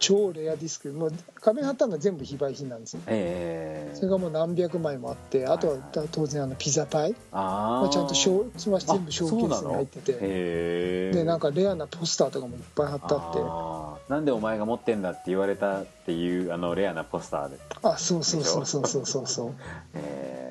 [0.00, 0.88] 超レアディスク。
[0.92, 3.94] もう壁に貼ったのは全部非売品なんですよーええ。
[3.94, 5.76] それがもう何百枚もあってあとは
[6.10, 7.14] 当然あのピザパイ。
[7.32, 11.10] ああまあちゃんとショーは全部ショーケースに入ってて。
[11.12, 14.12] でなんかレアなポスターとかもいっぱい貼ってあって。
[14.12, 17.58] なんでお前が持ってんだって言われたっていうあのレアなポスターで。
[17.82, 19.26] あそうそうそうそうそうそう。
[19.28, 19.54] そう
[19.94, 20.44] え。
[20.46, 20.49] ー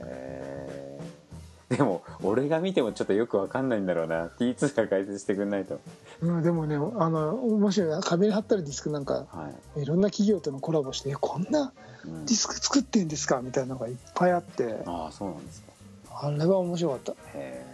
[1.78, 4.28] でも俺が見てもちょっとよくわかんないんだろうな。
[4.40, 5.80] T2 が解説してくんないと。
[6.22, 6.80] うん、でもねあ
[7.10, 11.72] の面白いな壁に貼ったるディスクなんかはい、いろんな企業とのコラボしてえこんな
[12.06, 12.26] うん。
[12.26, 13.42] ディスク作ってんですか？
[13.44, 14.82] みたいなのがいっぱいあって。
[14.86, 15.68] ああそうなんですか。
[16.22, 17.12] あれは面白かった。
[17.12, 17.66] へえ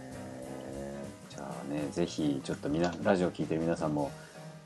[1.30, 4.10] じゃあねぜひちょっとみなラジオ聞いてる皆さんも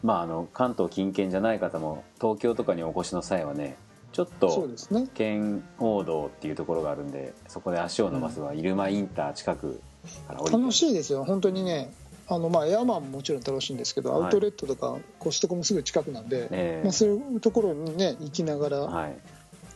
[0.03, 3.77] まああの関東近県じゃない方も東京とかにお越しの際はね
[4.13, 5.09] ちょっとですね。
[5.15, 9.81] 県央道っていうところがあるんでそこで足を伸ばすは入間インター近く
[10.27, 10.59] から降りて。
[10.59, 11.25] 楽しいですよ。
[11.25, 11.93] 本当にね
[12.29, 14.23] あのまあエアマンももちろん楽しいんですけど、はい。
[14.25, 16.85] アウトレットとかコストコもすぐ近くなんで、ええ。
[16.85, 19.17] まあ、そういうところにね行きながらはい。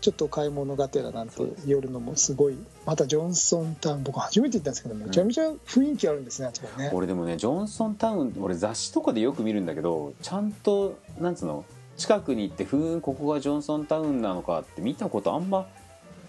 [0.01, 6.91] ちょっと買い物がてらなんて寄るのもすごいまたジョンソンタウン僕初めて行ったんですけどめちゃめちゃ雰囲気あるんですねあそこね。
[6.93, 11.65] 俺でもねジョンソンタウン俺雑誌とかでよく見るんだけどちゃんとなんつうの
[11.97, 15.67] 近くに行ってふーんここがジョンソンタウンなのかって見たことあんま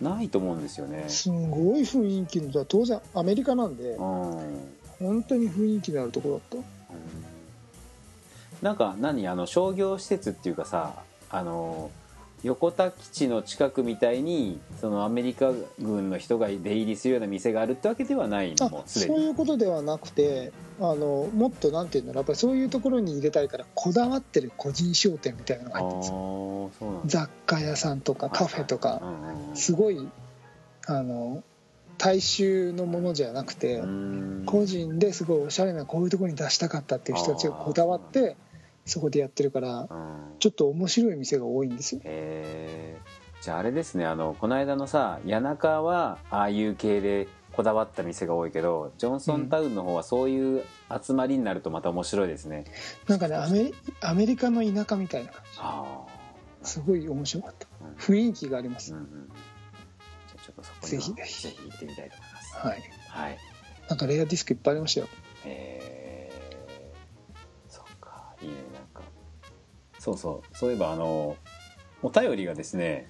[0.01, 1.05] ないと思うんですよね。
[1.07, 3.91] すごい雰囲気の当然アメリカなんで。
[3.91, 3.99] うん。
[4.99, 6.63] 本当に雰囲気のあるところだっ
[8.61, 9.27] なんか何？
[9.27, 11.91] あの商業施設っていうかさあの
[12.45, 26.71] 横田基地の近くみたいにそのアメリカ軍の人が出入りするような店があるってわけではないのもそうにいうことではなくてあのもっとなんていうんだろうやっぱりそういうところに入れたいからこだわってる個人商店みたいなのが入ってるんですよ。
[26.79, 27.01] そうなんだ。
[27.07, 29.01] 雑貨屋さんとかカフェとか
[29.55, 30.07] すごい
[30.85, 31.43] あの
[31.97, 34.43] 大衆のものじゃなくて、うん。
[34.45, 38.35] 個人ですごいおしゃれなこういうところに出したかったっていう人たちがこだわって
[38.85, 40.35] そこでやってるからうん。
[40.39, 42.01] ちょっと面白い店が多いんですよ。
[43.41, 50.63] じゃああれですねあのこの間のさ谷中はああいう系でこだわった店が多いけどジョンソンタウンの方はそういう
[51.01, 52.65] 集まりになるとまた面白いですね、
[53.07, 56.05] なんかねアメリアメリカの田舎みたいな感あ
[56.63, 57.67] じすごい面白かった。
[57.81, 57.95] うん。
[57.95, 59.07] 雰囲気があります、うんうん
[60.27, 61.69] じゃあちょっとそこにはぜひぜひ。
[61.69, 62.55] 行ってみたいと思います。
[62.57, 62.83] はい。
[63.09, 63.37] はい。
[63.89, 65.07] なんかレアディスクいっぱいありましたよ。
[65.45, 65.94] え
[70.05, 70.57] そうそう。
[70.57, 71.35] そういえばあの
[72.03, 73.09] お便りがですね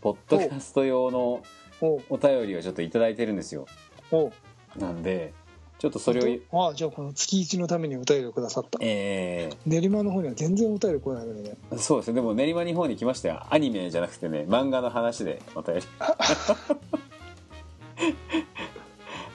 [0.00, 1.44] ポッドキャスト用の
[1.80, 2.00] お。
[2.16, 3.66] 便りをちょっと頂いてるんですよ。
[4.10, 4.26] お。
[4.26, 4.32] う
[4.76, 5.32] なんで
[5.78, 8.80] ちょっとそれをああじゃあこの月一のためにお便りをくださった。
[8.82, 11.56] え練馬の方には全然お便り来ないのでね。
[11.70, 12.14] ー、そうですね。
[12.14, 13.46] でも練馬日本に来ましたよ。
[13.48, 15.82] アニメじゃなくてね漫画の話でお便り。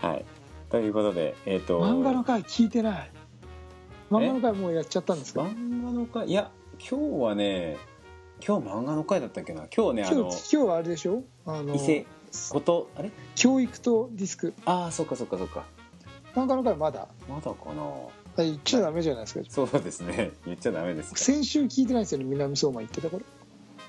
[0.01, 0.25] はい。
[0.69, 3.11] ということでえっ、と漫画の回聞いてない
[4.11, 5.41] 漫画の回もうやっちゃったんですか？
[5.41, 7.77] 漫画のかいや今日はね
[8.45, 9.67] 今日漫画の回だったっけな？
[9.75, 11.23] 今日ねあの今日今日はあれでしょ？
[11.45, 12.05] あの伊勢
[12.49, 13.11] ことあれ？
[13.35, 14.53] 教育とディスク。
[14.65, 15.65] ああそっかそっかそっか。
[16.35, 17.07] 漫画の回まだ？
[17.29, 17.83] まだかな？
[18.35, 19.41] あ言っちゃダメじゃないですか？
[19.47, 20.31] そうですね。
[20.45, 23.23] 言っちゃダメですか先週聞いてないですよね南相馬言ってたから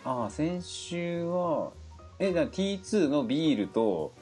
[0.05, 1.70] ああ先週は
[2.18, 4.12] えじゃあ T2 のビールと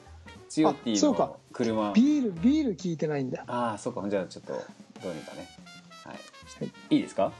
[0.47, 1.23] チヨティあそうか。
[1.25, 1.91] の車。
[1.93, 3.43] ビールビール聞いてないんだ。
[3.47, 4.07] ああそうか。
[4.09, 5.49] じゃあちょっとどうにかね
[6.05, 6.19] はい、は
[6.65, 6.71] い。
[6.95, 7.31] い、いですか？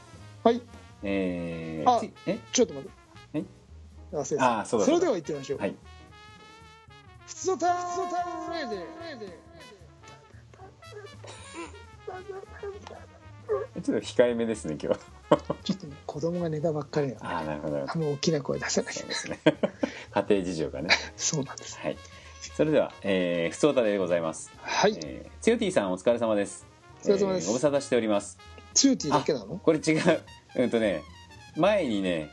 [0.42, 0.60] はい。
[1.02, 2.38] えー、え？
[2.52, 2.94] ちょっと待って。
[3.38, 3.44] え？
[4.38, 5.58] ああそうだそれでは行ってみましょう。
[5.58, 5.74] はい。
[7.26, 8.52] 普通ターン。
[8.52, 8.66] レ
[9.26, 9.34] ディ
[13.82, 15.00] ちょっと控えめですね今日。
[15.64, 17.26] ちょっとね子供が寝たばっかりなので。
[17.26, 17.78] ああなるほど。
[17.78, 18.94] あんま大きな声出せない。
[18.94, 19.40] ですね。
[20.12, 20.88] 家庭事情がね。
[21.16, 21.78] そうなんです。
[21.78, 21.98] はい。
[22.56, 24.96] それでは、えー、ふつおたでございます、はい。
[25.04, 26.66] えー、つよティさんお疲れ様です。
[27.02, 27.44] お疲れ様です。
[27.44, 28.38] えーご無沙汰しております
[28.74, 29.58] ツーティーだけなの？
[29.58, 30.22] これ違う。
[30.56, 31.02] うんとね
[31.56, 32.30] 前にね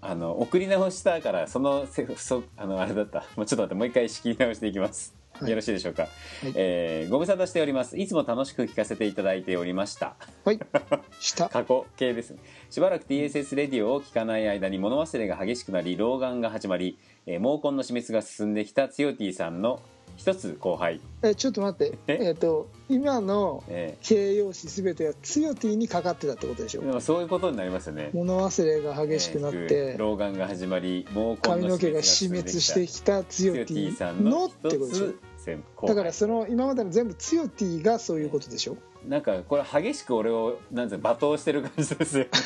[0.00, 3.24] あの送り直したからそのせそあのあれだった。
[3.36, 5.50] もうちょっと待ってもう一回仕切り直していきます、はい。
[5.50, 6.08] よろしいでしょうか、い。
[6.54, 7.98] えーご無沙汰しております。
[7.98, 10.16] いつも楽しく聞かせていただいておりました。
[10.44, 10.60] はい。
[11.18, 12.30] 下過去形です。
[12.30, 12.38] ね
[12.70, 19.80] しばらく TSS レディオを聞かない間に物忘れが激しくなり老眼が始まり、えー毛根の死滅が進んできたつよティさんの
[20.16, 21.98] 一つ後輩、えちょっと待って。
[22.06, 22.18] え？
[22.22, 26.82] えっ、と今のえ形容詞すべてはツヨティにかかってたってことでしょ？
[26.82, 28.10] ーでもそういうことになりますよね。
[28.14, 38.76] 物忘れが激しくなっえてー老眼が始まり毛髪の毛が死滅してきたツヨテつよティさィのっんの一てことでしょだからその今までの全部ツヨティがそういうことでしょ？
[39.06, 42.26] なんかこれ激しく俺をなんていうの罵倒してる感じですよ。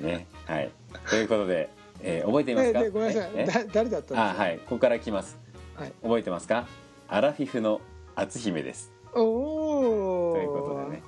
[0.00, 0.70] ねはい。
[1.08, 1.70] ということで、
[2.06, 3.30] えー覚えていますか、えでごめんなさい。
[3.34, 3.46] ええ？
[3.46, 4.58] だ誰だったあはい。
[4.58, 5.38] ここから来ます、
[5.74, 5.92] はい。
[6.02, 6.66] 覚えてますか？
[7.08, 7.80] アラフィフの
[8.14, 8.92] 篤姫です。
[9.14, 11.02] おおということでね、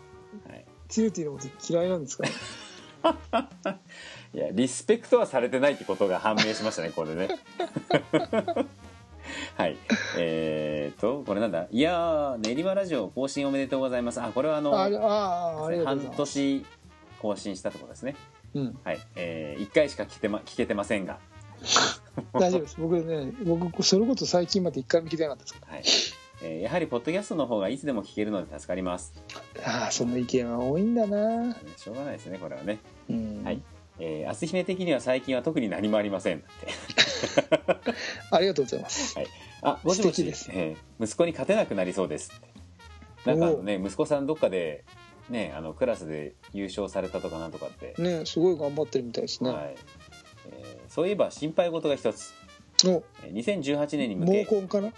[0.49, 2.25] はい、ツヨティのこと嫌いなんですか？
[4.35, 7.29] いやリスペクトはされてないってことが判明しましたねこれね。
[9.57, 9.77] はい。
[10.19, 11.67] えー、とこれなんだ？
[11.71, 14.21] いやー練馬ラジオ更新おめでとうございます。
[14.21, 14.73] あこれはあの
[15.85, 16.67] 半年
[17.21, 18.15] 更新したところですね
[18.57, 18.79] うん。
[18.85, 21.19] はい、えー、1回しか聞けて,、ま、聞けてませんが、
[22.33, 22.77] 大丈夫です。
[22.79, 25.83] 僕ね僕それこそ最近まで一回も聞いてなかったですかはい。
[26.43, 29.15] えーやはりポッドキャストの方がいつでも聞けるので助かります。
[29.55, 31.55] らああその意見は多いんだな。
[31.77, 32.79] しょうがないですねこれはね。
[33.09, 33.43] うん。
[33.45, 33.63] はい。
[33.99, 36.43] えー、篤姫的には最近は特に何もありません。
[36.43, 36.47] だ
[37.75, 37.95] って
[38.31, 39.17] ありがとうございます。
[39.63, 40.23] あもしもし。
[40.53, 42.33] えー息子に勝てなくなりそうです。
[42.37, 42.41] っ
[43.25, 44.85] てなんかあのね息子さんどっかで
[45.31, 49.77] ねあのクラスで優勝されたとかなんとかって、ねすごい頑張ってるみたいですね、はい。
[50.51, 52.33] えーそういえば心配事が一つ。
[52.87, 53.03] お。
[53.25, 54.47] えー2018年に向け。
[54.47, 54.93] 毛根かな？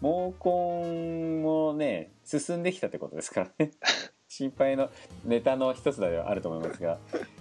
[0.00, 3.72] 毛根もね進んできたってことですからね。
[4.32, 4.88] 心配の
[5.24, 6.98] ネタの一つではあると思いますが、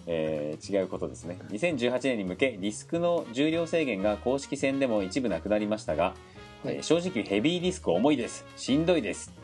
[0.08, 1.38] えー違うことですね。
[1.50, 6.16] 2018年に向けディスクの重量制限が公式戦でも一部なくなりましたが、
[6.64, 8.46] はいえー正直ヘビーディスク重いです。
[8.58, 9.32] しんどいです。
[9.38, 9.39] あ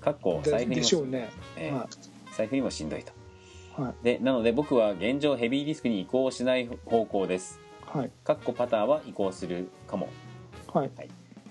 [0.00, 1.88] かっこ財布にもでしょうね、えーは
[2.36, 3.12] 財布にもしんどいと。
[3.78, 4.04] いはい。
[4.04, 7.60] でなので僕は現状ヘビーディスクに移行しない方向です。
[7.86, 8.10] はい。
[8.24, 10.08] かっこパターは移行するかも。
[10.72, 10.90] はい。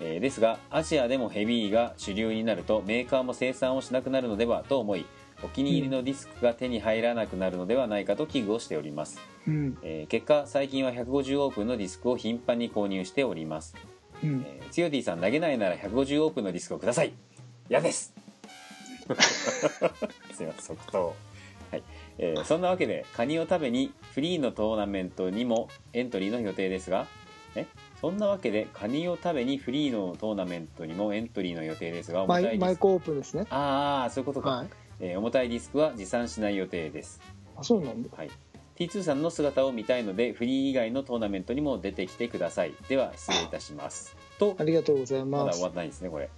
[0.00, 5.06] えーですがアジアでもヘビーが主流になるとメーカーも生産をしなくなるのではと思い
[5.42, 9.78] お気に入りのディスクが手に入らなくなるのではないかと危惧をしております、うん。
[9.82, 13.74] えー結果最近は150オープンのディスクを頻繁に購入しております、
[14.22, 14.44] うん。
[14.46, 17.12] えー、つよティさん投げないなら150オープンのディスクをください
[17.68, 18.12] 嫌です。
[20.32, 21.14] すいません即答。
[21.70, 21.82] はい。
[22.18, 27.06] えーそんなわけでカニを食べにフリーのトーナメントにもエントリーの予定ですが
[27.56, 27.66] え？
[28.00, 32.56] そんなわけでカニを食べにフリーのトーナメントにもエントリーの予定ですが重マたいディスク。
[32.56, 33.46] イマイクオープンですね。
[33.50, 34.68] ああそういうことか、はい。
[35.00, 37.20] えー重たいディスクは持参しない予定です。
[37.56, 38.08] あそうなんだ。
[38.16, 38.30] はい。
[38.76, 42.74] T2 さんの姿を見たいのでフリー以外のトーナメントにも出てきてください。
[42.88, 44.16] では失礼いたします。
[44.38, 46.28] とありがとうございまだます終わってないですねこれ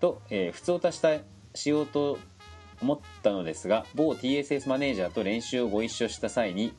[0.00, 1.18] と、えー普通を足した
[1.54, 2.18] しようと
[2.80, 6.72] 思ったのですが某 TSS マネージャーと練習をご一緒した際に、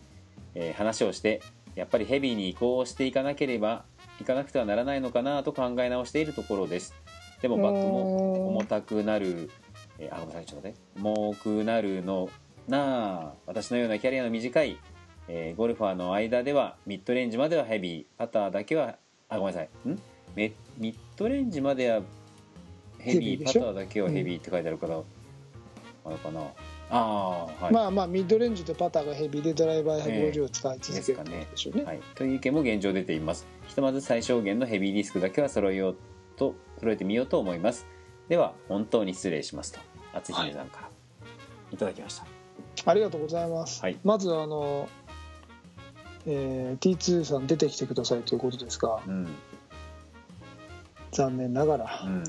[0.55, 1.41] えー話をして
[1.75, 3.85] やっぱりヘビーに移行していかなければ
[4.19, 6.93] いかなくてはならないのかなと考え直しているところです。
[7.41, 9.49] でもバッグも重たくなる、
[9.97, 10.99] えーあごめんなさいちょっと待って。
[10.99, 12.29] 重くなるの
[12.67, 14.77] なあ私のようなキャリアの短い、
[15.27, 18.05] えーゴルファーの間ではミッドレンジまではヘビー。
[18.17, 18.97] パターだけは
[19.29, 19.69] あごめんなさい。
[19.89, 19.99] ん？
[20.35, 22.01] ミミッドレンジまでは
[22.99, 25.01] ヘビーパターだけはヘビーって書いてあるから、
[26.05, 26.41] あれかな。
[26.91, 33.47] ああはい、まあまあミッドレンジとパターがヘビーでドライバーええ150を使い続けるんでしょうね,、はい、という意見も現状出ています。
[33.67, 35.97] ひとまず最小限のヘビーディスクだけは揃えよう
[36.35, 37.85] と揃えてみようと思います。
[38.27, 39.79] では本当に失礼しますと
[40.13, 40.89] 厚姫さんから。
[41.71, 42.25] いただきました。
[42.85, 43.97] ありがとうございます、はい。
[44.03, 44.89] まずあの、
[46.25, 49.27] えー T2 さん出てきてくださいということですがうん。
[51.11, 52.23] 残念ながら、うん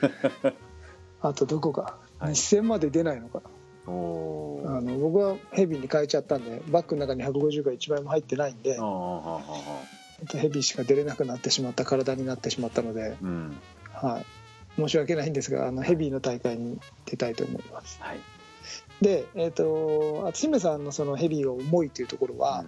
[1.20, 2.34] あとどこか、はい。
[2.34, 3.50] 日戦まで出ないのかな。
[3.88, 8.78] あの僕はヘビーに変えちゃったんでバッグの中に150が1枚も入ってないんで
[10.26, 13.56] ヘビーしか出れなくなってしまった体になってしまったので、ーうん。
[13.92, 14.26] はい、
[14.76, 17.98] 申し訳ないんですがあのヘビーの大会に出たいと思います。
[18.02, 18.20] はい。
[19.00, 22.64] でえっ、と篤姫さんのそのヘビーが重いというところは、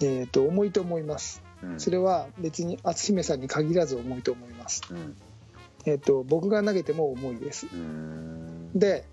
[0.00, 1.42] えー、と重いと思います。
[1.62, 1.80] うん。
[1.80, 5.16] それは別に篤姫さんに限らず重いと思います、うん
[5.86, 7.66] えー、と僕が投げても重いです。
[7.72, 8.70] うん。
[8.74, 9.06] で、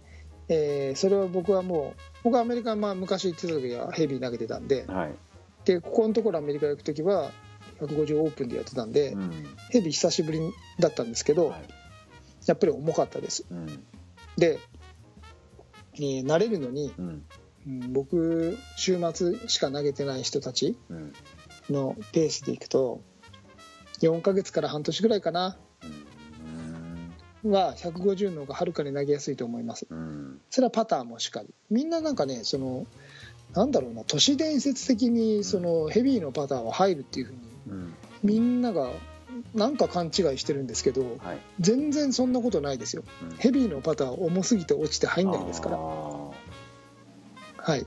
[0.49, 5.15] えーそれは僕はもう僕はアメリカ、まあ、昔行ってた時はヘビー投げてたんではい。
[5.65, 7.31] でここのところアメリカ行く時は
[7.79, 9.31] 150オープンでやってたんで、うん。
[9.71, 10.39] ヘビー久しぶり
[10.79, 11.67] だったんですけど、はい。
[12.45, 13.45] やっぱり重かったです。
[13.49, 13.83] うん。
[14.37, 14.59] で、
[15.95, 17.05] えー慣れるのに、うん。
[17.05, 21.13] うん僕週末しか投げてない人たちうん。
[21.69, 23.01] のペースでいくと
[23.99, 25.57] 4ヶ月から半年ぐらいかな
[27.47, 29.87] うんは150の方がはるかに投げやすいと思います。
[29.89, 30.41] うん。
[30.49, 31.49] それはパターンもしっかり。
[31.69, 32.85] みんななんかねその
[33.53, 37.93] なんだろうな都市伝説的にそのヘビーのパターンは入るっていうふうにうん。
[38.23, 38.91] みんなが
[39.53, 41.39] なんか勘違いしてるんですけどはい。
[41.59, 43.03] 全然そんなことないですよ。
[43.23, 43.37] うん。
[43.37, 45.77] ヘビーのパター重すぎて落ちて入んないですから。
[45.77, 46.33] は
[47.75, 47.85] い。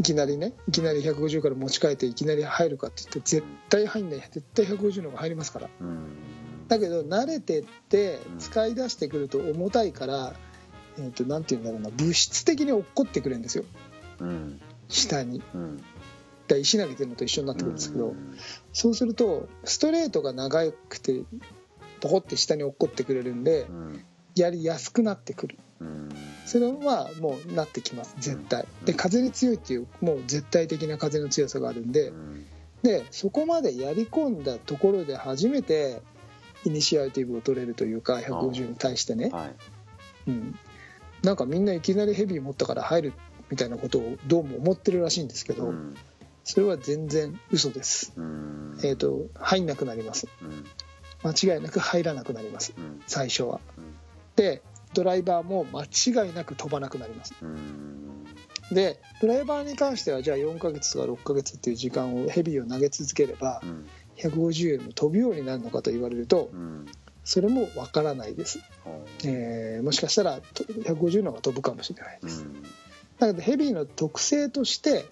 [0.00, 5.70] いきなりねいきなり150から持ち替えていきなり入るかって言って絶対入んない絶対150の方が入りますから。
[5.80, 6.33] うんうん
[6.74, 8.38] だけど慣れてってうん。
[8.38, 10.34] 使い出してくると重たいから、
[10.98, 11.90] えー、となんて言うんだろうな。
[11.90, 13.64] 物質的に落っこってくるんですよ。
[14.20, 14.60] うん。
[14.88, 15.42] 下に。
[15.54, 15.82] うん。
[16.46, 18.36] だ石投げてるのと一緒になってくるんですけど、うん。
[18.72, 21.22] そうするとストレートが長くて
[22.00, 24.04] ポコって下に落っこってくれるんでうん。
[24.34, 25.58] やりやすくなってくる。
[25.80, 26.08] うん。
[26.44, 28.14] それはもうなってきます。
[28.18, 28.66] 絶対。
[28.84, 32.08] で風に強いっていうもう絶対的な風の強さがあるんで。
[32.08, 32.46] うん。
[32.82, 36.02] でそこまでやり込んだところで初めて
[36.64, 39.54] イニシアティブを取れるというか150に対してね、はい。
[40.28, 40.58] うん、
[41.22, 43.12] なんかみんないきなりヘビー持ったから入る
[43.50, 45.94] みたいなことをどうも思ってるらしいんですけど、うん。
[46.44, 48.78] それは全然嘘です、うん。
[48.82, 50.28] えっ、と入んなくなります。
[50.42, 50.64] うん。
[51.22, 52.74] 間違いなく入らなくなります。
[52.76, 53.02] うん。
[53.06, 53.60] 最初は。
[53.76, 53.94] うん。
[54.36, 54.62] で
[54.94, 57.34] ドライバーも間違いなく飛ばなくなります。
[57.42, 58.24] うん。
[58.72, 66.86] でドライバーに関してはじゃあ4ヶ月とか6ヶ月っていう時間をヘビーを投げ続ければうん150よりも飛ぶようになるのかと言われるとうん
[67.24, 72.42] それもわからないです、ほえーもしかしたらと150の方が飛ぶかもしれないです。
[72.42, 72.62] うん
[73.18, 75.06] だけどヘビーの特性として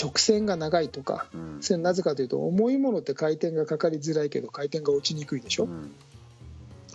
[0.00, 1.58] 直線が長いとかうん。
[1.62, 5.64] それなぜかというと重いものって回転がかかりづらいけど回転が落ちにくいでしょ？
[5.64, 5.90] うん。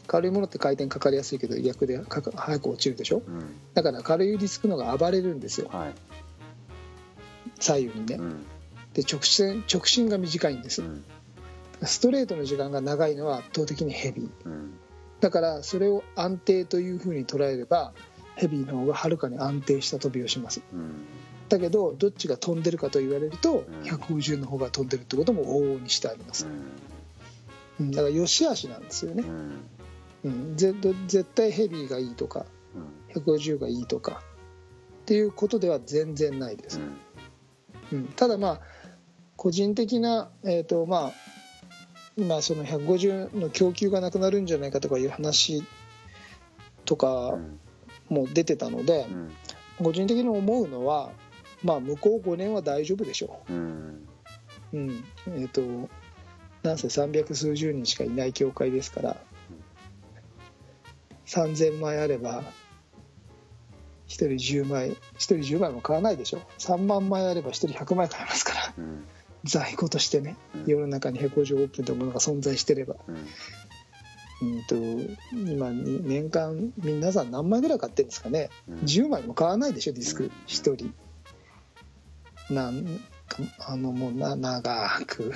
[0.07, 1.99] 軽いものって回転かかりやすいけど逆で
[2.35, 3.21] 早く落ちるでしょ？
[3.27, 3.59] うん。
[3.73, 5.67] だから軽いディスクの方が暴れるんですよ。
[5.73, 5.93] はい。
[7.59, 8.15] 左右にね。
[8.15, 8.45] うん
[8.95, 10.81] で直線直進が短いんです。
[10.81, 11.03] うん。
[11.83, 14.29] ストレートの時間が長いのは圧倒的にヘビー。
[14.45, 14.77] うん。
[15.19, 17.93] だからそれを安定というふうに捉えれば
[18.35, 20.61] ヘビーの方がはるかに安定した飛びをします。
[20.73, 21.05] うん。
[21.49, 23.83] だけどどっちが飛んでるかと言われるとん。
[23.83, 26.47] 150の方が飛んでるってことも往々にしてあります、
[27.79, 29.23] うん、だから良し悪しなんですよね。
[29.23, 29.65] う、ん。
[30.23, 30.73] うん、ぜ
[31.07, 32.45] 絶対ヘビーがいいとか
[33.13, 34.23] 150がいいとか
[35.03, 36.79] っていうことでは全然ないです、
[37.91, 38.61] うん、ただまあ
[39.37, 41.11] 個人的なえっ、とまあ
[42.17, 45.63] 今その150の供給がなくなるんじゃないかとかいう話
[46.85, 47.37] とか
[48.09, 49.31] も出てたのでうん。
[49.77, 51.11] 個人的に思うのは
[51.61, 53.53] まあ向こう5年は大丈夫でしょう。
[53.53, 54.07] ん。
[54.73, 55.03] う、うん、
[55.37, 55.61] えっ、と
[56.63, 59.17] なんせ300数十人しかいない教会ですから
[61.25, 62.43] 3000枚あれば
[64.07, 66.41] 1人10枚1人10枚も買わないでしょ。
[66.59, 68.73] 3万枚あれば1人100枚買えますから。
[68.77, 69.05] うん
[69.45, 70.65] 在庫としてねうん。
[70.65, 73.15] 世の中に150オープンというものが存在してれば、うん。
[74.41, 74.75] うん、と
[75.31, 78.49] 今に年間皆さん何枚ぐらい買ってるんですかね。
[78.67, 78.79] うん。
[78.79, 80.25] 10枚も買わないでしょディスク。
[80.25, 80.31] うん。
[80.47, 80.93] 1人。
[82.53, 82.85] なん
[83.27, 85.33] かあのもうな長く。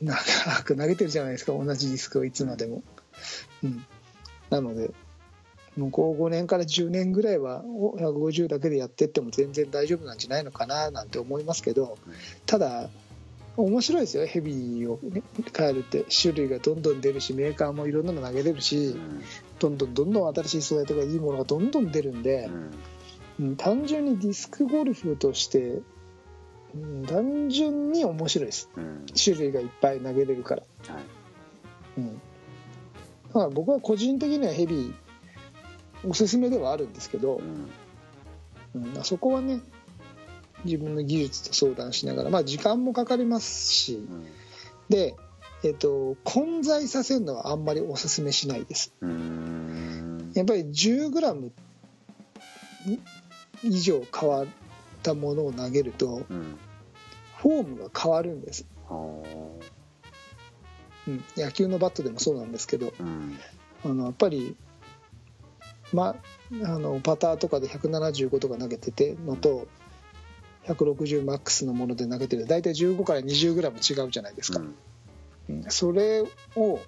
[0.00, 0.16] 長
[0.64, 2.82] く投げてるじゃないですか同じディスクをいつまでも、
[3.62, 3.84] うん、
[4.50, 4.90] なので
[5.76, 11.96] 向こう5年から10年ぐらいはお150だけでやってっても全然大丈夫なんじゃないのかななんて思いますけど
[12.46, 12.90] ただ
[13.56, 14.26] 面白いですよ。
[14.26, 15.22] ヘビーを、ね、
[15.54, 18.96] 変えるって種類がどんどん出るしメーカーもいろんなの投げれるし
[19.58, 22.48] どんどんどんどん新しい素材とかいいものがどんどん出るんで、
[23.38, 23.56] うん。
[23.56, 25.80] 単純にディスクゴルフとして、
[26.74, 28.70] うん単純に面白いです。
[28.74, 29.04] うん。
[29.22, 31.02] 種類がいっぱい投げれるから、はい。
[31.98, 34.94] うん、だから僕は個人的にはヘビー
[36.06, 37.70] おすすめではあるんですけどうん。
[38.74, 39.60] うん、そこはね
[40.64, 44.26] 自分の技術と相談しながらまあ時間もかかりますしうん。
[44.88, 45.14] で
[45.64, 48.92] えっと混在させるのはあんまりおすすめしないです。
[50.34, 51.50] やっぱり 10g
[53.62, 54.46] 以上変わっ
[55.02, 56.58] たものを投げるとうん。
[57.36, 59.20] フォームが変わるんです、は
[61.08, 63.38] うん、野球のバットでもそうなんですけどあうん。
[63.84, 64.56] あのやっぱり、
[65.92, 66.16] ま、
[66.64, 69.66] あのパターとかで175とか投げててのと
[70.66, 74.74] 160マックスのもので投げてる大体15から 20g 違うじゃないですか、うん。
[75.48, 75.64] うん。
[75.68, 76.22] それ
[76.56, 76.80] を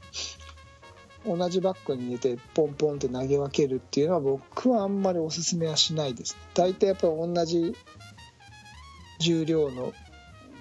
[1.26, 6.36] 同じバッグに入れてポンポンって投げ分けるっていうのは僕はあんまりおすすめはしないです。
[6.54, 7.74] 大体やっぱり同じ
[9.20, 9.92] 重量の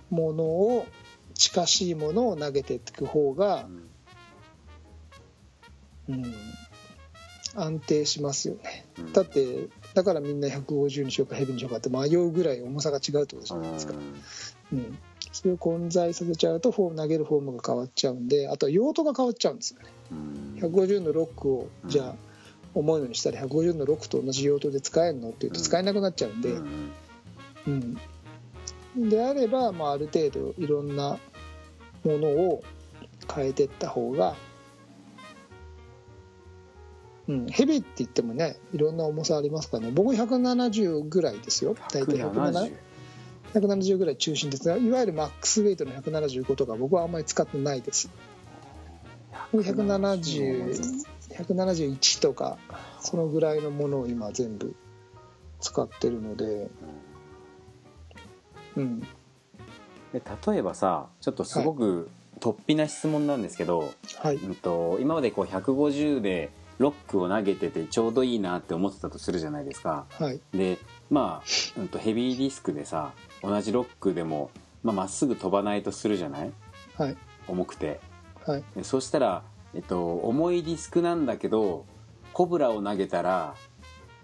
[0.09, 0.87] ものを
[1.33, 3.67] 近しいものを投げていく方が
[6.07, 6.15] う、ん。
[6.15, 6.33] うん、
[7.55, 8.85] 安定しますよね。
[8.97, 9.13] うん。
[9.13, 13.93] だってだからみんな150にしようかヘビにしようかって迷うぐらい重さが違うってことじゃないですか、
[14.73, 14.97] うん、
[15.31, 19.85] それを混在させちゃうとフォーム投げるフォームが変わっちゃうんであとは用途が変わっちゃうんですよね。
[20.11, 20.59] うん。
[20.61, 22.15] 150のロックをうんじゃあ
[22.73, 25.63] 重いのにしたら150のロックと同じ用途で使えるのって言うとうん。
[25.63, 26.91] 使えなくなっちゃうんで、うん
[28.95, 31.17] うん、であれば、まあ、ある程度いろんな
[32.03, 32.63] ものを
[33.33, 34.35] 変えていった方が、
[37.27, 39.91] うん、ヘビって言ってもねいろんな重さありますからね。
[39.91, 41.75] 僕170ぐらいですよ。
[41.91, 42.73] 大体170
[43.53, 48.09] 170ぐらい中心ですがいわゆるマックスウェイトの175とか僕はあんまり使ってないです。
[49.51, 52.57] 僕170 171とか
[52.99, 54.75] そのぐらいのものを今全部
[55.61, 56.69] 使ってるので、
[58.75, 62.09] うん、で例えばさちょっとすごく
[62.39, 64.35] 突飛な質問なんですけど、はい。
[64.35, 70.05] うん、と今までこう150でロックを投げててちょうどいいなって思ってたとするじゃないですか。
[70.11, 70.41] はい。
[70.53, 70.77] で
[71.09, 74.51] まあ、うん、とヘビーディスクでさ同じロックでも
[74.83, 76.51] まあまっすぐ飛ばないとするじゃない？
[76.97, 77.17] はい。
[77.47, 77.99] 重くて。
[78.45, 78.63] はい。
[78.75, 79.43] でそしたら、
[79.73, 81.85] えっと、重いディスクなんだけど
[82.33, 83.55] コブラを投げたら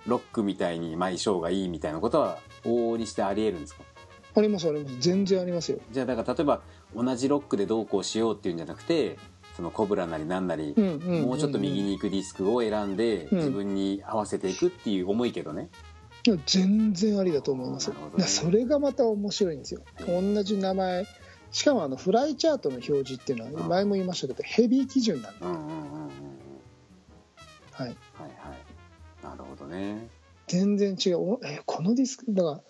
[0.05, 3.83] ロックみたいにまあ相性がいいみたいなことは往々にしてありえるんですか？
[4.35, 4.95] ありますあります。
[4.99, 5.79] 全然ありますよ。
[5.91, 6.61] じゃあだから例えば
[6.95, 9.17] 同じロックでどうこうしようっていうんじゃなくて
[9.59, 13.37] そのコブラなりなんなり、もうちょっと右に行くディスクを選んで、うん。
[13.39, 15.69] 自分に合わせていくっていう重いけどね、
[16.25, 17.97] いや全然ありだと思いますね。
[18.25, 19.81] それがまた面白いんですよ。
[20.07, 21.05] 同じ名前。
[21.51, 23.67] しかもあのフライチャートの表示っていうのはうん。
[23.67, 26.09] 前も言いましたけどヘビー基準なんで、うんうんうんうんうん。
[27.73, 29.25] はい、はいはい。
[29.25, 30.07] なるほどね。
[30.47, 31.17] 全然違う。
[31.17, 32.61] おえこのディスクだから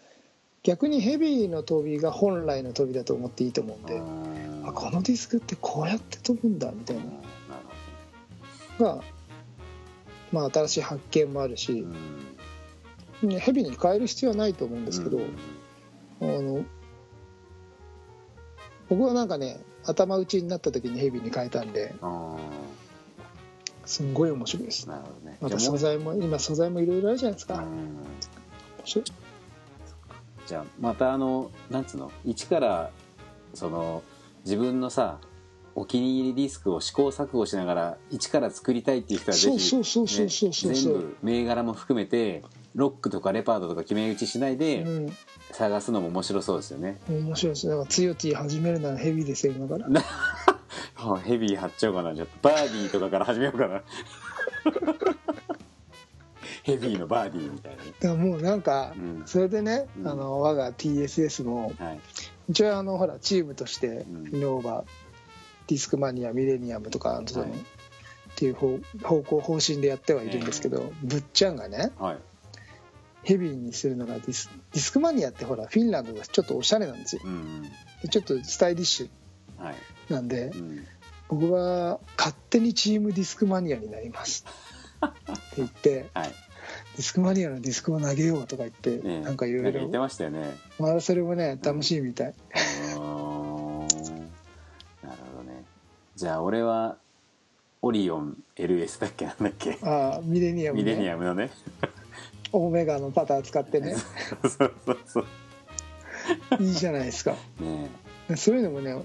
[0.70, 7.04] 逆にヘビーの飛びが本来の飛びだと思っていいと思うんで、うんあこのディスクってこうやって飛ぶんだみたいうん
[8.78, 9.02] なが、
[10.32, 11.82] まあ、新しい発見もあるほし
[13.24, 15.26] ど、ねヘビに変える必要はないと思うんですけど、うん。
[16.22, 16.64] あの
[18.90, 22.38] 僕はなんかね頭打ちになった時にヘビに変えたんであ
[23.88, 24.88] すんごい面白いです。
[24.88, 24.96] ね。
[25.42, 27.70] また素材も今素材もいろいろあるじゃないですか、面うん。
[28.86, 29.06] 白い
[30.50, 32.12] じゃあまたあのなんつうの？
[32.26, 32.90] 一から
[33.54, 34.02] その
[34.46, 35.20] 自分のさ
[35.76, 42.42] お気に入りディスクを試行錯誤しながら一から作りたいっていう人はぜひ、ね全部銘柄も含めて
[42.74, 45.18] ロックとかレパートとか決め打ちしないでうん。
[45.52, 49.88] 探すのも面白そうですよね、面白いですだから強ティ始めるならヘビーですよ今から。
[50.98, 53.82] あヘビー貼っちゃおうかなじゃあバーディーとかから始めようかな
[56.70, 57.84] ヘビーのバーディーみたいな。
[57.84, 59.24] ねだからもうなんか、うん。
[59.26, 60.08] それでね、うん。
[60.08, 62.00] あの我が TSS もはい。
[62.50, 64.36] 一応あのほらチームとしてうん。
[64.36, 64.84] イノーバ、
[65.68, 67.50] ディスクマニアミレニアムとかあのはい。
[67.52, 67.54] っ
[68.36, 72.18] ていう方方向方針でやってはいるんですけど、ぶっちゃんがねはい。
[73.24, 77.22] ヘビーにするのがディスディスクマニアってほらフィンランドがちょっとおしゃれなんですよ。
[77.26, 77.64] うん
[78.02, 79.10] でちょっとスタイリッシ
[79.58, 80.88] はい、ュなんでうん、
[81.28, 84.46] 僕は勝手にチームディスクマニアになります
[85.06, 85.16] って
[85.58, 86.32] 言って はい
[86.96, 89.22] ディスクマニアのディスクを投げようとか言って、ねえ。
[89.22, 90.58] なんかいろいなんか言ってろましたよね。
[90.80, 93.88] まだそれもね楽しいみたい、うーん。
[93.88, 95.64] なるほどね。
[96.16, 96.98] じゃあ俺は
[97.82, 99.26] オリオン LS だっけ？
[99.26, 99.78] なんだっけ？
[99.84, 101.50] ああミレニアム、ミレニね、アムのね。
[102.52, 103.96] オメガのパター使ってね。
[103.96, 104.06] そ
[104.46, 105.26] うそうそう
[106.60, 107.36] いいじゃないですか。
[107.60, 107.90] ね
[108.36, 108.96] そういうのもね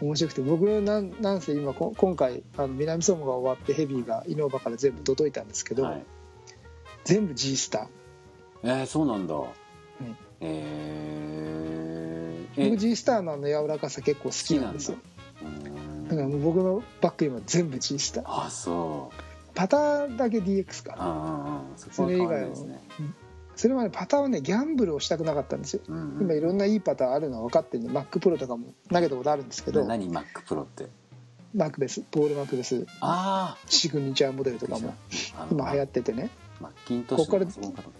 [0.00, 6.02] 面白くて僕なんなんせ今こ今回あの南相馬が終わってヘビーがイノーバから全部届いたんですけど、はい
[7.04, 7.86] 全部 G スター。
[8.62, 9.44] えー、そうなんだ、ん。
[10.40, 14.98] えー、僕え G スターのあの柔らかさ結構好きなんですよ。
[16.08, 16.16] だ。
[16.16, 18.24] からもう僕のバッグ今全部 G スター。
[18.26, 19.16] あそう。
[19.54, 21.62] パターだけ DX か。
[21.90, 22.80] それ以外はね。
[23.56, 25.82] それまでパターンはねギャンブルをしたくなかったんですよ。
[25.88, 29.84] うん今いろんないいパターンあるのは分かってるんで MacPro とかも投げたことあるんですけど。
[29.84, 30.86] 何 Mac Pro って？
[31.54, 32.86] マックベスポール・マクベス。
[33.00, 34.94] あシグニチャーモデルとかも。
[35.36, 36.30] あ今流行っっててね
[36.60, 37.90] マッキントッシュのパソコンかと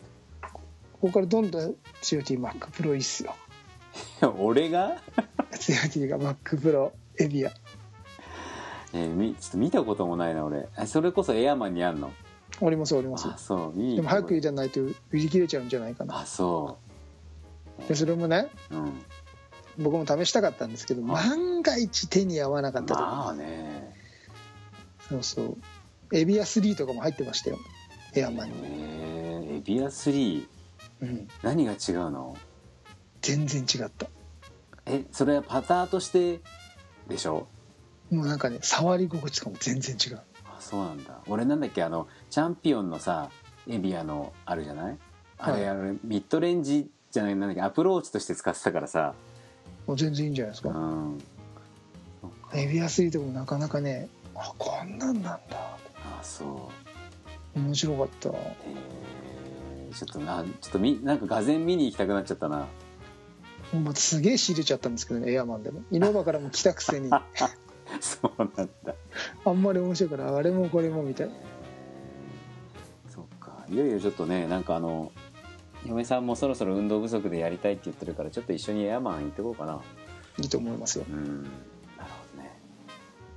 [0.50, 0.60] こ
[1.00, 3.34] こからどんどん強 T MacPro いいっすよ。
[4.38, 4.96] 俺が、
[5.58, 7.52] 強 T が MacPro エビア。
[8.94, 10.68] えーみちょっと見たこともないな俺。
[10.78, 12.12] えそれこそエアマンにあんの？
[12.60, 16.20] おりますおりますあそう見にでも早く入行れないと売り切れちゃうんじゃないかな。
[16.20, 16.78] あそ
[17.86, 18.92] でそれもねううん。
[19.78, 21.28] 僕も試したかったんですけどはい。
[21.28, 23.94] 万が一手に合わなかった時、まあね。
[25.08, 25.56] そうそう。
[26.12, 27.58] エビア3とかも入ってましたよ
[28.14, 30.46] エアマンに、えー、エビア3
[31.00, 32.36] うん、何が違うの？
[33.22, 34.06] 全然違った。
[34.86, 36.40] えそれはパターとして
[37.08, 37.46] でしょ？
[38.10, 40.20] もうなんかね触り心地とかも全然違う。
[40.46, 41.20] あそうなんだ。
[41.28, 43.30] 俺なんだっけあのチャンピオンのさ
[43.68, 44.96] エビアのあるじゃない？
[45.38, 45.68] あれ、はい。
[45.68, 47.60] あれミッドレンジじゃないなんだっけ？
[47.62, 49.14] アプローチとして使ってたからさ。
[49.86, 51.18] もう全然いいんじゃないですうか、ん。
[52.54, 55.38] エビア3とかもなかなかねあこんなんなんだ。
[56.04, 56.87] あそう
[57.58, 58.28] 面白かった。
[58.30, 62.58] えー、ちょっとなちょっとみなんかがぜん見に行きたくなっちゃったな。
[62.58, 62.66] も
[63.74, 65.82] うまたすげえ仕入れちゃったんですけどねエアマンでも。
[65.90, 67.08] 稲葉からも来たくせに。
[67.12, 67.24] あ
[68.00, 69.52] そうなんだ。
[69.52, 71.28] んまり面白いからあれもこれもみたい。
[71.28, 71.34] な
[73.08, 73.64] そっか。
[73.68, 75.12] いよいよちょっとねなんかあの
[75.86, 79.80] 嫁さんもそろそろ運動不足でやりたいって言ってるからちょっと一緒にエアマン行ってこうかな。
[80.38, 81.04] いいと思いますよ。
[81.08, 81.42] うん。
[81.42, 81.52] なる
[81.98, 82.58] ほどね。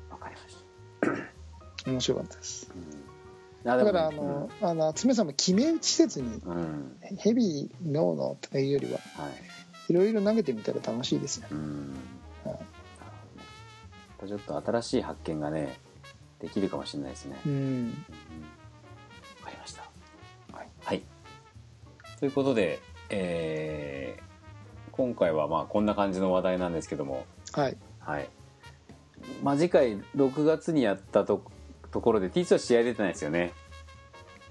[0.09, 0.55] わかりまし
[1.85, 2.71] た、面白かったです。
[2.75, 2.90] うん、
[3.63, 9.31] だからあの、あの爪さんも決め打ちせずにうん、うんヘビーノーノーとかいうよりははい。
[9.89, 11.91] いろいろ投げてみたら楽しいですようん。
[11.91, 11.99] なる
[12.43, 12.55] ほは
[14.25, 15.79] いちょっと新しい発見がね
[16.39, 17.39] できるかもしれないですね。
[17.45, 17.51] うん。
[17.51, 17.87] うん。
[17.87, 19.83] わかりました。
[20.51, 21.03] はい、はい、
[22.19, 24.31] ということで、えー
[24.91, 27.25] 今回はまあこんな感じの話題なんですけども。
[27.53, 27.77] はい。
[27.99, 28.29] はい。
[29.41, 31.43] まあ次回6月にやったと
[31.91, 33.53] ところで T2 は試合出てないですよね。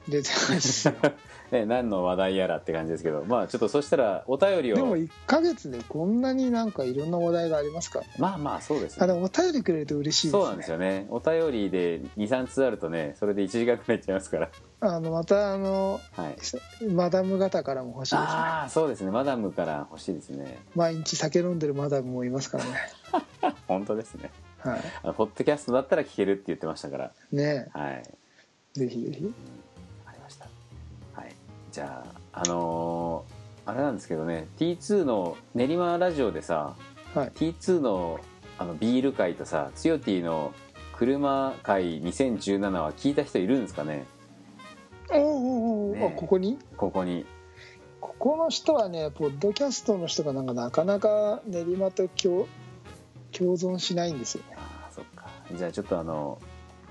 [0.08, 0.94] 出てますよ
[1.52, 3.24] ね何の話題やらって感じですけど。
[3.26, 4.76] まあちょっとそしたらお便りを。
[4.76, 8.06] でも1ヶ月でこんなになんかいろんな話題がありますから。
[8.06, 9.12] ねまあまあそうですね。
[9.12, 10.42] あお便りくれると嬉しいですね。
[10.42, 11.06] そうなんですよね。
[11.10, 14.48] お便りで23通あるとねそれで1時間くらいいっちゃいますから。
[14.82, 16.86] あのまたあのはい。
[16.86, 18.30] マダム方からも欲しいですね。
[18.30, 19.10] ああそうですね。
[19.10, 20.58] マダムから欲しいですね。
[20.76, 22.70] 毎日酒飲んでるマダムもいますからね。
[23.66, 24.30] 本当ですね
[24.62, 24.80] はい。
[25.02, 27.12] あのポッドキャストだったら聞けるって言ってましたから。
[27.32, 27.68] ね。
[27.72, 28.02] はい。
[28.76, 29.32] えぜひぜひ。
[30.06, 30.46] ありました。
[31.14, 31.34] はい。
[31.72, 34.48] じゃああのーあれなんですけどね。
[34.58, 36.74] T2 の練馬ラジオでさ
[37.14, 37.30] はい。
[37.34, 38.18] T2 の
[38.58, 40.52] あのビール会とさつよ T の
[40.96, 44.06] 車会2017は聞いた人いるんですかね？
[45.12, 45.96] おうおうおう。
[45.96, 46.14] ね。
[46.16, 46.58] ここに？
[46.76, 47.24] ここに。
[48.00, 52.46] ここの人はねポッドキャストの人がなんかなかなか練馬と共
[53.36, 54.56] 共存しないんですよね。
[54.56, 55.26] ああそっか。
[55.52, 56.38] じゃあちょっとあの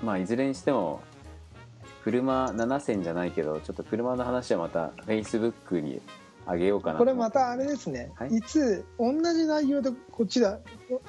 [0.03, 1.01] まあいずれにしても
[2.03, 6.01] 車7選じゃないけどちょっと車の話はまた Facebook に
[6.45, 8.35] あげようかなとこれまたあれですね、はい。
[8.37, 10.47] い、つ同じ内容でこっちで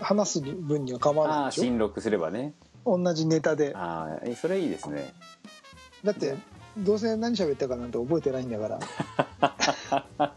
[0.00, 2.54] 話す分には構わああないでし新録すればね。
[2.84, 3.72] ょ同じネタで。
[3.74, 5.14] ああえそれいいですね。
[6.04, 6.36] だって
[6.76, 8.78] どうせ何喋ったかなんて覚えてないんだか
[10.18, 10.34] ら。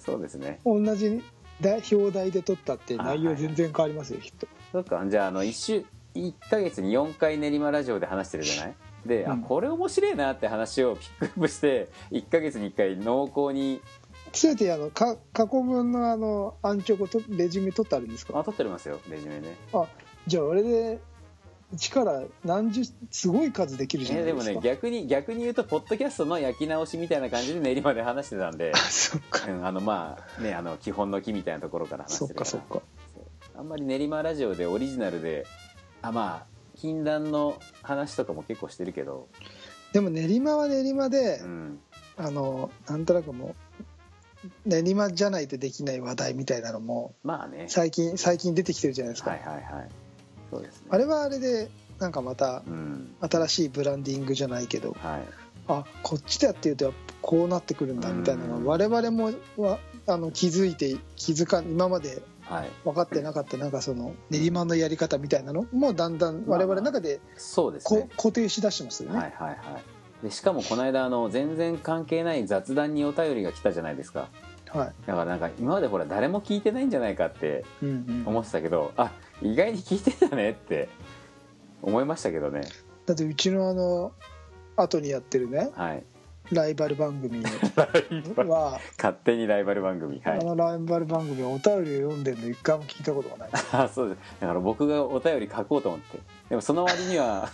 [0.00, 0.60] そうですね。
[0.64, 1.22] 同じ題
[1.62, 4.46] 表題で撮ったって内容全然変わりますよきっと。
[4.72, 5.02] そっか。
[5.08, 5.84] じゃああの1週
[6.14, 8.74] 1ヶ月に4回練馬ラジオで話してるじゃない？
[9.06, 9.42] で、あうん。
[9.42, 13.80] これ面白いなって話をピックアップして1ヶ月に1回濃厚に
[14.32, 18.38] 全てあのか過去分のあのアンチョコとレジュメ取ってあるんですか？
[18.38, 19.56] あ撮ってありますよレジュメね。
[19.72, 19.86] あ
[20.26, 20.98] じゃああれで
[21.74, 28.72] 1から何十すごい数できるじゃないですか、ね逆に逆に言うとポッドキャストの焼き直しみたいな感じで練馬で話してたんで。
[28.74, 29.50] あ そっか。
[29.50, 32.50] うんあのまあねあの基本の木みたいなところから話しそってるから。
[32.50, 32.82] かそっか。
[33.56, 35.46] あんまり練馬ラジオでオリジナルで
[36.02, 36.46] あまあ
[36.76, 39.28] 禁断の話とかも結構してるけど、
[39.92, 41.80] でも練馬は練馬で、うん、
[42.16, 43.54] あのなんとなくも
[44.66, 47.66] う練馬じゃないとできない話題みたいなのもまあね。
[47.68, 49.88] 最近最近出てきてるじゃないですか、はいはいはい
[50.50, 50.86] そうですね。
[50.90, 53.14] あれはあれでなんかまたうん。
[53.20, 55.22] 新しいブランディングじゃないけどはい。
[55.68, 56.92] あこっちでやってると
[57.22, 58.64] こうなってくるんだみたいなのうん。
[58.64, 62.70] が我々もはあの気づいて気づか今まではい。
[62.84, 68.08] 分かってなかったなんかその練馬のやり方みたいなのもだんだん我々の中でこそうですね。
[68.16, 70.24] 固定しだしてますよね、はいはいはい。
[70.24, 74.28] でしかもこの間あの全然関係ない雑談にお便りが来たじゃないですか。
[74.68, 74.92] はい。
[75.06, 78.22] だからなんか今までほら誰も聞いてないんじゃないかってうんうん。
[78.26, 79.12] 思ってたけどあ
[79.42, 80.88] 意外に聞いてたねって
[81.82, 82.62] 思いましたけどね。
[83.06, 84.12] だってうちのあの
[84.76, 86.04] 後にやってるねはい。
[86.52, 87.44] ライバル番組
[88.48, 90.20] は、勝手にライバル番組。
[90.24, 90.38] はい。
[90.40, 93.50] あのライバル番組はお便りを読んでるの一回も聞いたことがない。
[93.72, 94.18] あそうです。
[94.40, 96.18] だから僕がお便り書こうと思って。
[96.48, 97.48] でもその割には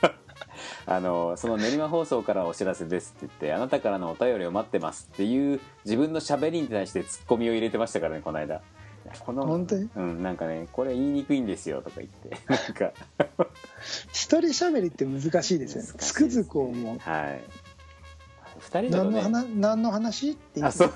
[0.86, 8.62] あのその練馬放送からお知らせですって言ってあなたからのお便りを待ってますっていう自分の喋りに対してツッコミを入れてましたからねこの間
[9.20, 9.88] この本当に？
[9.96, 12.38] うんなんかねこれ言いにくいんですよとか言って。
[12.48, 12.92] なんか。
[14.12, 15.88] 一人喋りって難しいですよね。
[15.88, 16.98] 難しいですつくづく思う。
[16.98, 17.44] はい。
[18.60, 19.22] 2人だとね。
[19.22, 20.94] 何の話何の話って言ってますよね。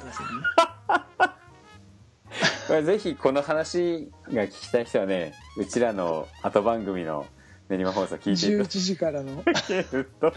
[2.69, 7.27] これぜひこの話が聞きたい人はねうちらの後番組の
[7.69, 9.43] 練馬放送聞いてい11た時からの。
[9.45, 10.33] だけると。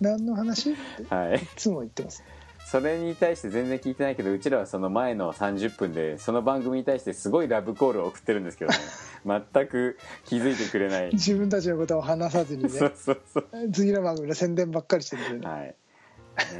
[0.00, 0.74] 何の話っ
[1.08, 1.14] て？
[1.14, 1.38] はい。
[1.38, 2.22] いつも言ってます
[2.70, 8.76] それに対して全然聞いてないけどうちらはその前の30分でその番組に対してすごいラブコールを送ってるんですけどね。
[9.24, 9.96] 全く
[10.26, 13.46] 気づいてくれない、自分たちのことを話さずに そうねそうそう。
[13.72, 15.48] 次の番組の宣伝ばっかりしてるね。
[15.48, 15.76] はい、ね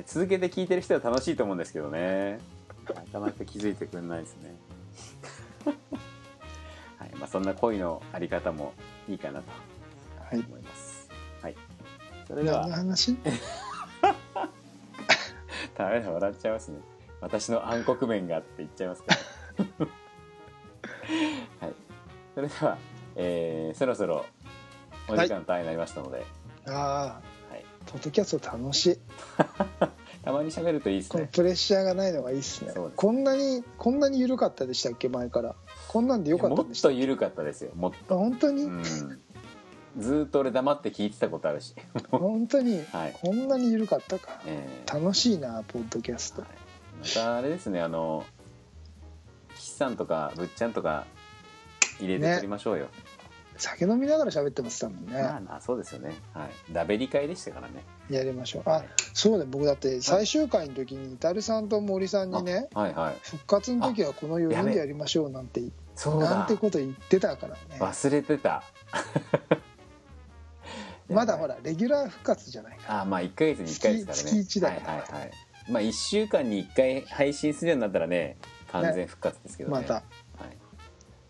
[0.06, 2.38] 続けて聞いてる人は楽しいと思うんですけどね。
[2.86, 4.54] なかなか気づいてくれないですね。
[6.96, 7.10] はい。
[7.16, 8.72] まあそんな恋のあり方も
[9.10, 9.50] いいかなと
[10.20, 11.10] はい思います。
[11.42, 11.56] はい。
[12.26, 12.62] それでは。
[12.62, 13.14] 何の話？
[15.78, 16.78] ダメだ笑っちゃいますね。
[17.20, 19.14] 私の暗黒面がって言っちゃいますか
[19.56, 19.86] ら。
[21.66, 21.74] はい。
[22.34, 22.78] それでは、
[23.14, 24.26] えーそろそろ
[25.08, 26.26] お時間の単位になりましたので、
[26.66, 27.64] ああはい。
[27.86, 28.98] ポッドキャスト楽しい。
[30.24, 32.42] たまに喋るといいですこのねプレッシャーがないのがいいね。
[32.42, 32.74] です。
[32.96, 35.54] こんなにこんなに緩かったでしたっけ前から。
[35.86, 37.70] こんなんでよかったもっと緩かったですよ。
[37.76, 39.20] もっあ本当に、と、うん、
[39.96, 41.74] ずーっと俺黙って聞いてたことあるし、
[42.10, 43.16] 本当に、 はい。
[43.20, 44.40] こんなに緩かったか。
[44.46, 46.42] えー楽しいなポッドキャスト。
[46.42, 46.50] はい
[47.00, 48.24] またあれですねあの
[49.54, 51.06] 岸さんとかぶっちゃんとか
[52.00, 52.88] 入れて撮りましょうよ、
[53.56, 56.14] 酒飲みながら喋ってますたもんね、まあまあそうですよね。
[56.32, 56.72] はい。
[56.72, 57.84] ダベリ会でしたからね。
[58.08, 58.62] やりましょう。
[58.66, 58.82] あ
[59.14, 63.16] そうだ僕だって最終回の時にタルさんと森さんにねはいはい。
[63.22, 65.62] 復活の時はこの4人でやりましょうなんて
[65.94, 66.30] そうだ。
[66.30, 67.60] なんてこと言ってたからね。
[67.80, 68.62] 忘れてた
[71.08, 74.22] まだほらレギュラー復活じゃないかあまあ1ヶ月に1回ですからね。
[74.22, 74.92] 月月一だから。
[74.92, 75.30] はいはいはい。
[75.70, 78.36] まあ1週間に1回配信するようになったらね
[78.68, 79.76] 完全復活ですけどね。
[79.76, 79.94] また。
[79.94, 80.02] はい。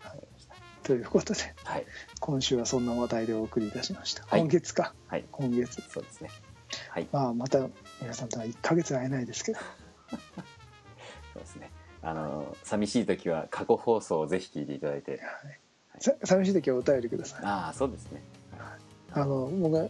[0.03, 1.85] わかりましたということではい。
[2.19, 4.41] 今週はそんな話題でお送りいたしました、はい。
[4.41, 4.93] 今月か。
[5.07, 5.25] はい。
[5.31, 5.81] 今月。
[5.89, 6.29] そうですね。
[6.89, 7.07] はい。
[7.11, 7.67] まあまた
[8.01, 9.59] 皆さんとは1ヶ月会えないですけど。
[11.33, 11.71] そうですね。
[12.01, 15.21] あの寂しい時は過去放送をぜひ聞いていただいて。
[15.99, 17.41] さ寂しい時はお便りください。
[17.43, 18.21] ああそうですね
[19.13, 19.87] あの僕は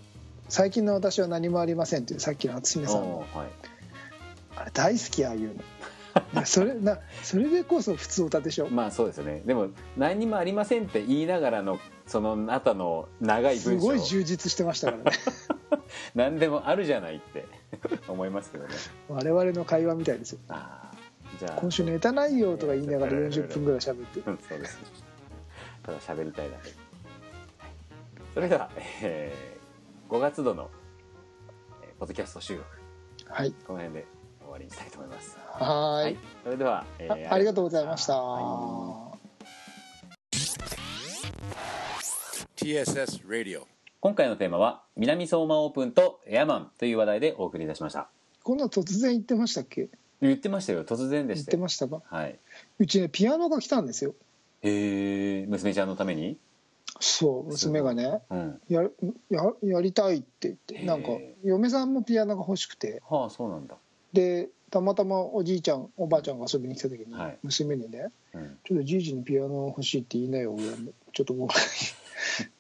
[0.48, 3.08] 最近の私は何もありませんっていうさっきの初音さんの。
[3.08, 3.48] おーはい。
[4.56, 5.56] あれ大好きああいう
[6.34, 6.46] の。
[6.46, 8.68] それなそれでこそ普通歌でしょ。
[8.70, 9.42] まあそうですよね。
[9.46, 13.86] でも何にもありませんって言いながらのその後の長いす文章。
[13.86, 15.18] ごい充実してましたからね。
[16.16, 17.46] 何でもあるじゃないって
[18.10, 18.74] 思いますけどね。
[19.08, 20.40] 我々の会話みたいですよ。
[20.50, 20.98] ああ
[21.40, 24.20] じゃあ今週ネタないよとか言いながら40分ぐらい喋って。
[24.22, 24.88] うんそうですね。
[25.84, 26.72] ただ喋りたいだけ
[28.34, 28.70] それでは、
[29.02, 30.70] えー、5月度の、
[31.84, 32.66] えーポッドキャスト収録。
[33.28, 33.52] はい。
[33.68, 34.06] この辺で
[34.42, 35.38] 終わりにしたいと思います。
[35.52, 36.18] はーい。
[36.46, 39.18] それでは、えあありがとうございました、は
[42.56, 43.64] TSS Radio.
[44.00, 48.08] 今回のテーマは南相馬オープンとエアマンという話題でお送りいたしました。
[48.44, 49.90] こんな突然言ってましたっけ？
[50.22, 50.86] 言ってましたよ。
[50.86, 52.02] 突然で言っしててましたか？
[52.10, 52.40] はい。
[52.80, 54.16] うちねピアノが来たんですよ。
[54.62, 56.38] へえ娘ちゃんのために？
[57.00, 58.62] そう娘がねうん。
[58.70, 58.84] や
[59.30, 61.10] ややりたいって言ってなんか
[61.44, 63.02] 嫁さんもピアノが欲しくて。
[63.10, 63.76] はあそうなんだ。
[64.14, 67.38] でたまたまおじいちゃんおばあちゃんが遊びに来た時にはい。
[67.44, 71.54] 娘にねうん「ちょっとじいじにピアノ欲しいって言いなよ」親もちょっと僕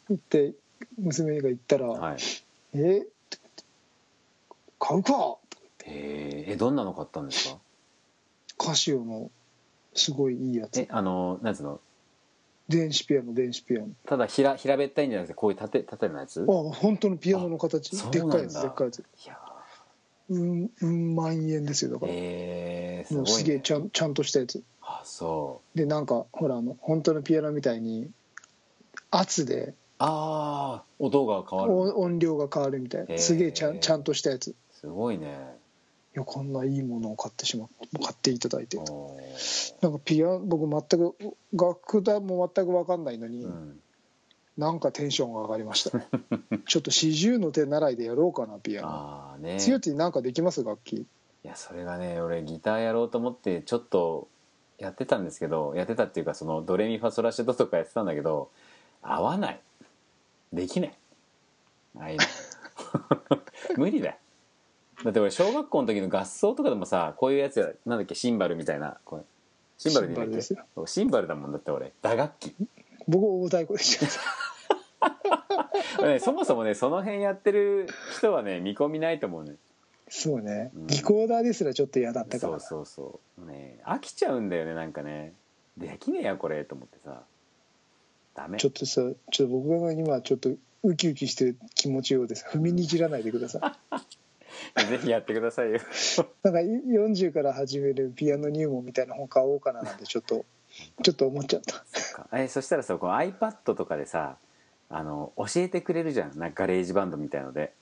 [0.10, 0.54] 言って
[0.98, 2.18] 娘が言ったら「はい。
[2.74, 3.00] え？
[3.00, 3.38] って
[4.80, 5.38] 買うか!」
[5.86, 7.60] へええどんなの買ったんですか？
[8.58, 9.30] カシオの
[9.94, 10.80] すごいいいやつ。
[10.82, 11.80] えあのなんつうの？
[12.70, 13.88] 電子ピアノ電子ピアノ。
[14.06, 16.44] ただ平平べったいんじゃなくてこういう縦縦のやつ？
[16.44, 18.00] あ本当のピアノの形。
[18.00, 19.00] あでっかいやつでっかいやつ。
[19.00, 19.38] いや
[20.30, 24.62] うんうん万円ですよだから、えー、すもごい、ね、うすげえちゃんちゃんとしたやつ。
[24.82, 28.10] あそでなんかほらあの本当のピアノみたいに
[29.10, 31.74] 圧でうああ音が変わる。
[31.74, 33.18] 音音量が変わるみたいな。
[33.18, 34.50] すげえちゃんちゃんとしたやつ。
[34.50, 35.58] いすごいね
[36.20, 37.68] やこんないいものを買ってしま
[38.02, 38.78] 買っていただいて。
[39.82, 41.16] なんかピアノ僕全く
[41.54, 43.80] 楽譜も全く分かんないのに、うん。
[44.58, 46.00] なんかテンションが上がりました。
[46.68, 48.88] ちょっと四十の手習いでやろうかなピアノ。
[48.90, 49.60] ああね。
[49.60, 50.94] 強いなんかできます楽器？
[50.94, 51.08] い
[51.44, 54.28] やそれがね俺ギターやろうと思ってちょっと
[54.78, 58.50] やってたんですけどやってたっていうかそのドレミファソラシドとかやってたんだけど
[59.02, 59.62] 合わない。
[60.52, 60.94] できない。
[61.98, 62.24] ああいうの
[63.78, 64.10] 無理だ。
[64.10, 64.16] よ
[65.04, 69.24] だって俺小学校の時の合奏とかでもさこういうやつやなんだっけシンバルみたいなこれ
[69.78, 70.88] シンバルでいいんだっけ？
[70.88, 71.94] シンバルだもんだって俺。
[72.02, 72.54] 打楽器。
[73.08, 74.08] 僕大太鼓でした。
[76.04, 77.88] 俺ねそもそもねその辺やってる
[78.18, 79.56] 人はね見込みないと思うね。
[80.10, 80.88] そうね、うん。
[80.88, 82.60] リコーダーですらちょっと嫌だったから。
[82.60, 83.48] そうそうそう。
[83.50, 85.34] ね飽きちゃうんだよねなんかね。
[85.78, 87.24] できねえやこれと思ってさ。
[88.36, 88.58] ダメ。
[88.60, 90.50] ちょっとさちょっと僕が今ちょっと
[90.84, 92.46] ウキウキしてる気持ちようです。
[92.52, 93.96] 踏みにじらないでください
[94.90, 95.80] ぜひやってくださいよ。
[96.44, 100.46] なんか40から始めるピアノ入門みたいな本買おうかななんてちょっと
[101.04, 102.38] ちょっと思っちゃった。
[102.38, 104.38] えそしたらさこの iPad とかでさ
[104.90, 106.38] あの教えてくれるじゃん。
[106.38, 107.74] なんかガレージバンドみたいので。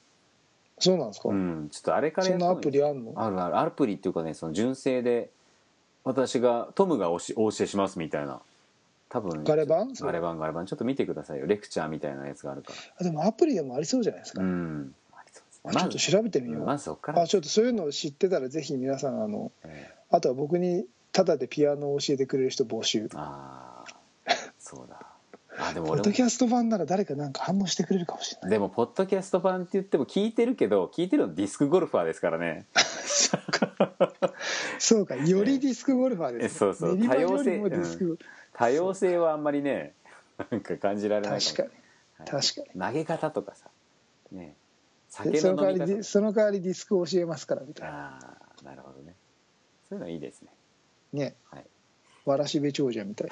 [0.80, 1.69] そうなんですか、うん。
[1.71, 3.13] ちょっとあれからそんなアプリあんの？
[3.15, 3.57] あるある。
[3.59, 5.32] アプリっていうかねその純正で
[6.03, 8.41] 私がトムがおしお教えしますみたいな。
[9.09, 9.93] 多分ガレ版？
[9.93, 10.65] ガレ版ガレ版。
[10.65, 11.47] ちょっと見てくださいよ。
[11.47, 14.95] レクチャーみたいなやつがあるかあでもアプリでもありそうじゃないですか、らうん
[15.68, 23.05] ありそうですねあちょっと調べてみよう、まあちょっとそういうのを知ってたらぜひ皆さんあのえあとは僕にタダでピアノを教えてくれる人募集。
[23.05, 24.99] ーああそうだ。
[25.59, 28.51] あでもポッドキャスト版なら誰かなんか反応してくれるかもしれない。
[28.51, 32.65] でもポッドキャスト版って言っても聞いてるけど聞いてるのディスクゴルファーですからね。
[34.80, 37.07] そうかよりディスクゴルファーです、ね、えそうそう。
[37.07, 38.07] 多様性ディスク。
[38.09, 38.20] ゴル
[38.53, 39.93] 多様性はあんまりね
[40.51, 41.70] なんか感じられない確かに。
[42.20, 42.28] はい。
[42.28, 42.80] 確かに。
[42.80, 43.65] 投げ方とかさ。
[44.32, 44.45] ね。
[44.47, 44.55] で
[45.10, 48.18] 酒その代わりディその代わりディスクを教えますからみたいな。
[48.18, 48.20] あ
[48.62, 49.16] あなるほどね。
[49.89, 50.49] そういうのいいですね。
[51.14, 51.36] ね。
[51.49, 51.66] はい。
[52.26, 53.30] わらしべ長者みたい。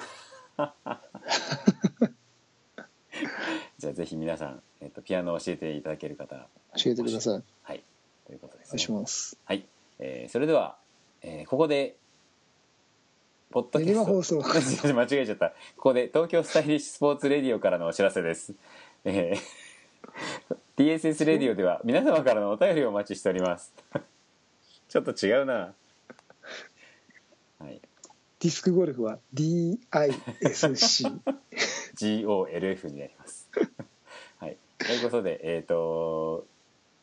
[3.78, 7.34] じゃあぜひ皆さん、えっと、ピアノを教えていただける方教えてください。
[7.34, 7.84] おはい。
[8.26, 9.36] ということです願いしねます。
[9.44, 9.66] はい、
[9.98, 10.78] えーそれでは、
[11.22, 11.96] えーここで
[13.50, 14.04] ポッドキャスト。
[14.04, 14.42] 放送。
[14.94, 15.50] 間違えちゃった。
[15.50, 18.54] ここで東京スタイリッシュスポーツレディオからのお知らせです、
[19.04, 23.72] えー TSS レディオでは皆様からのお便りをお待ちしております。
[24.88, 25.72] ちょっと違うな。
[27.58, 27.80] はい。
[28.40, 29.78] ディスクゴルフは DISC
[31.96, 33.48] GOLF になります。
[34.38, 36.46] はい、ということで、えっ、と、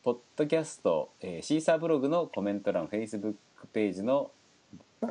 [0.04, 4.30] ポッドキャスト、えーシーサーブログのコメント欄、フェイスブックページの、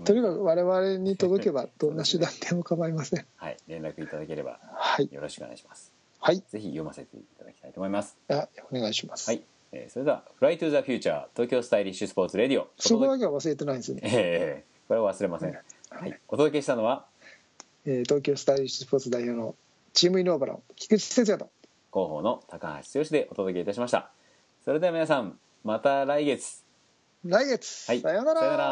[0.05, 3.27] とにかく我々に届けばどんな手段でも構いません。
[3.35, 5.09] はい、連絡いただければはい。
[5.11, 5.87] よろしくお願いします。
[5.87, 5.92] はい
[6.31, 8.17] ぜひ読ませていただきたいと思います。
[8.29, 12.67] あお願いします、はい、えーそれでは、Fly to the Future 東京スタイリッシュスポーツレディオ。
[12.77, 15.53] そこだけは忘れてないんですよね、けえーこれは忘れません。
[15.89, 17.05] はい、お届けしたのは、
[17.85, 19.55] えー東京スタイリッシュスポーツ代表の
[19.93, 21.49] チームイノーバの菊池哲也と。
[21.91, 24.09] 広報の高橋剛でお届けいたしました。
[24.65, 26.63] それでは皆さん、また来月。
[27.23, 28.39] 来月、はい、さようなら。
[28.39, 28.63] さよなら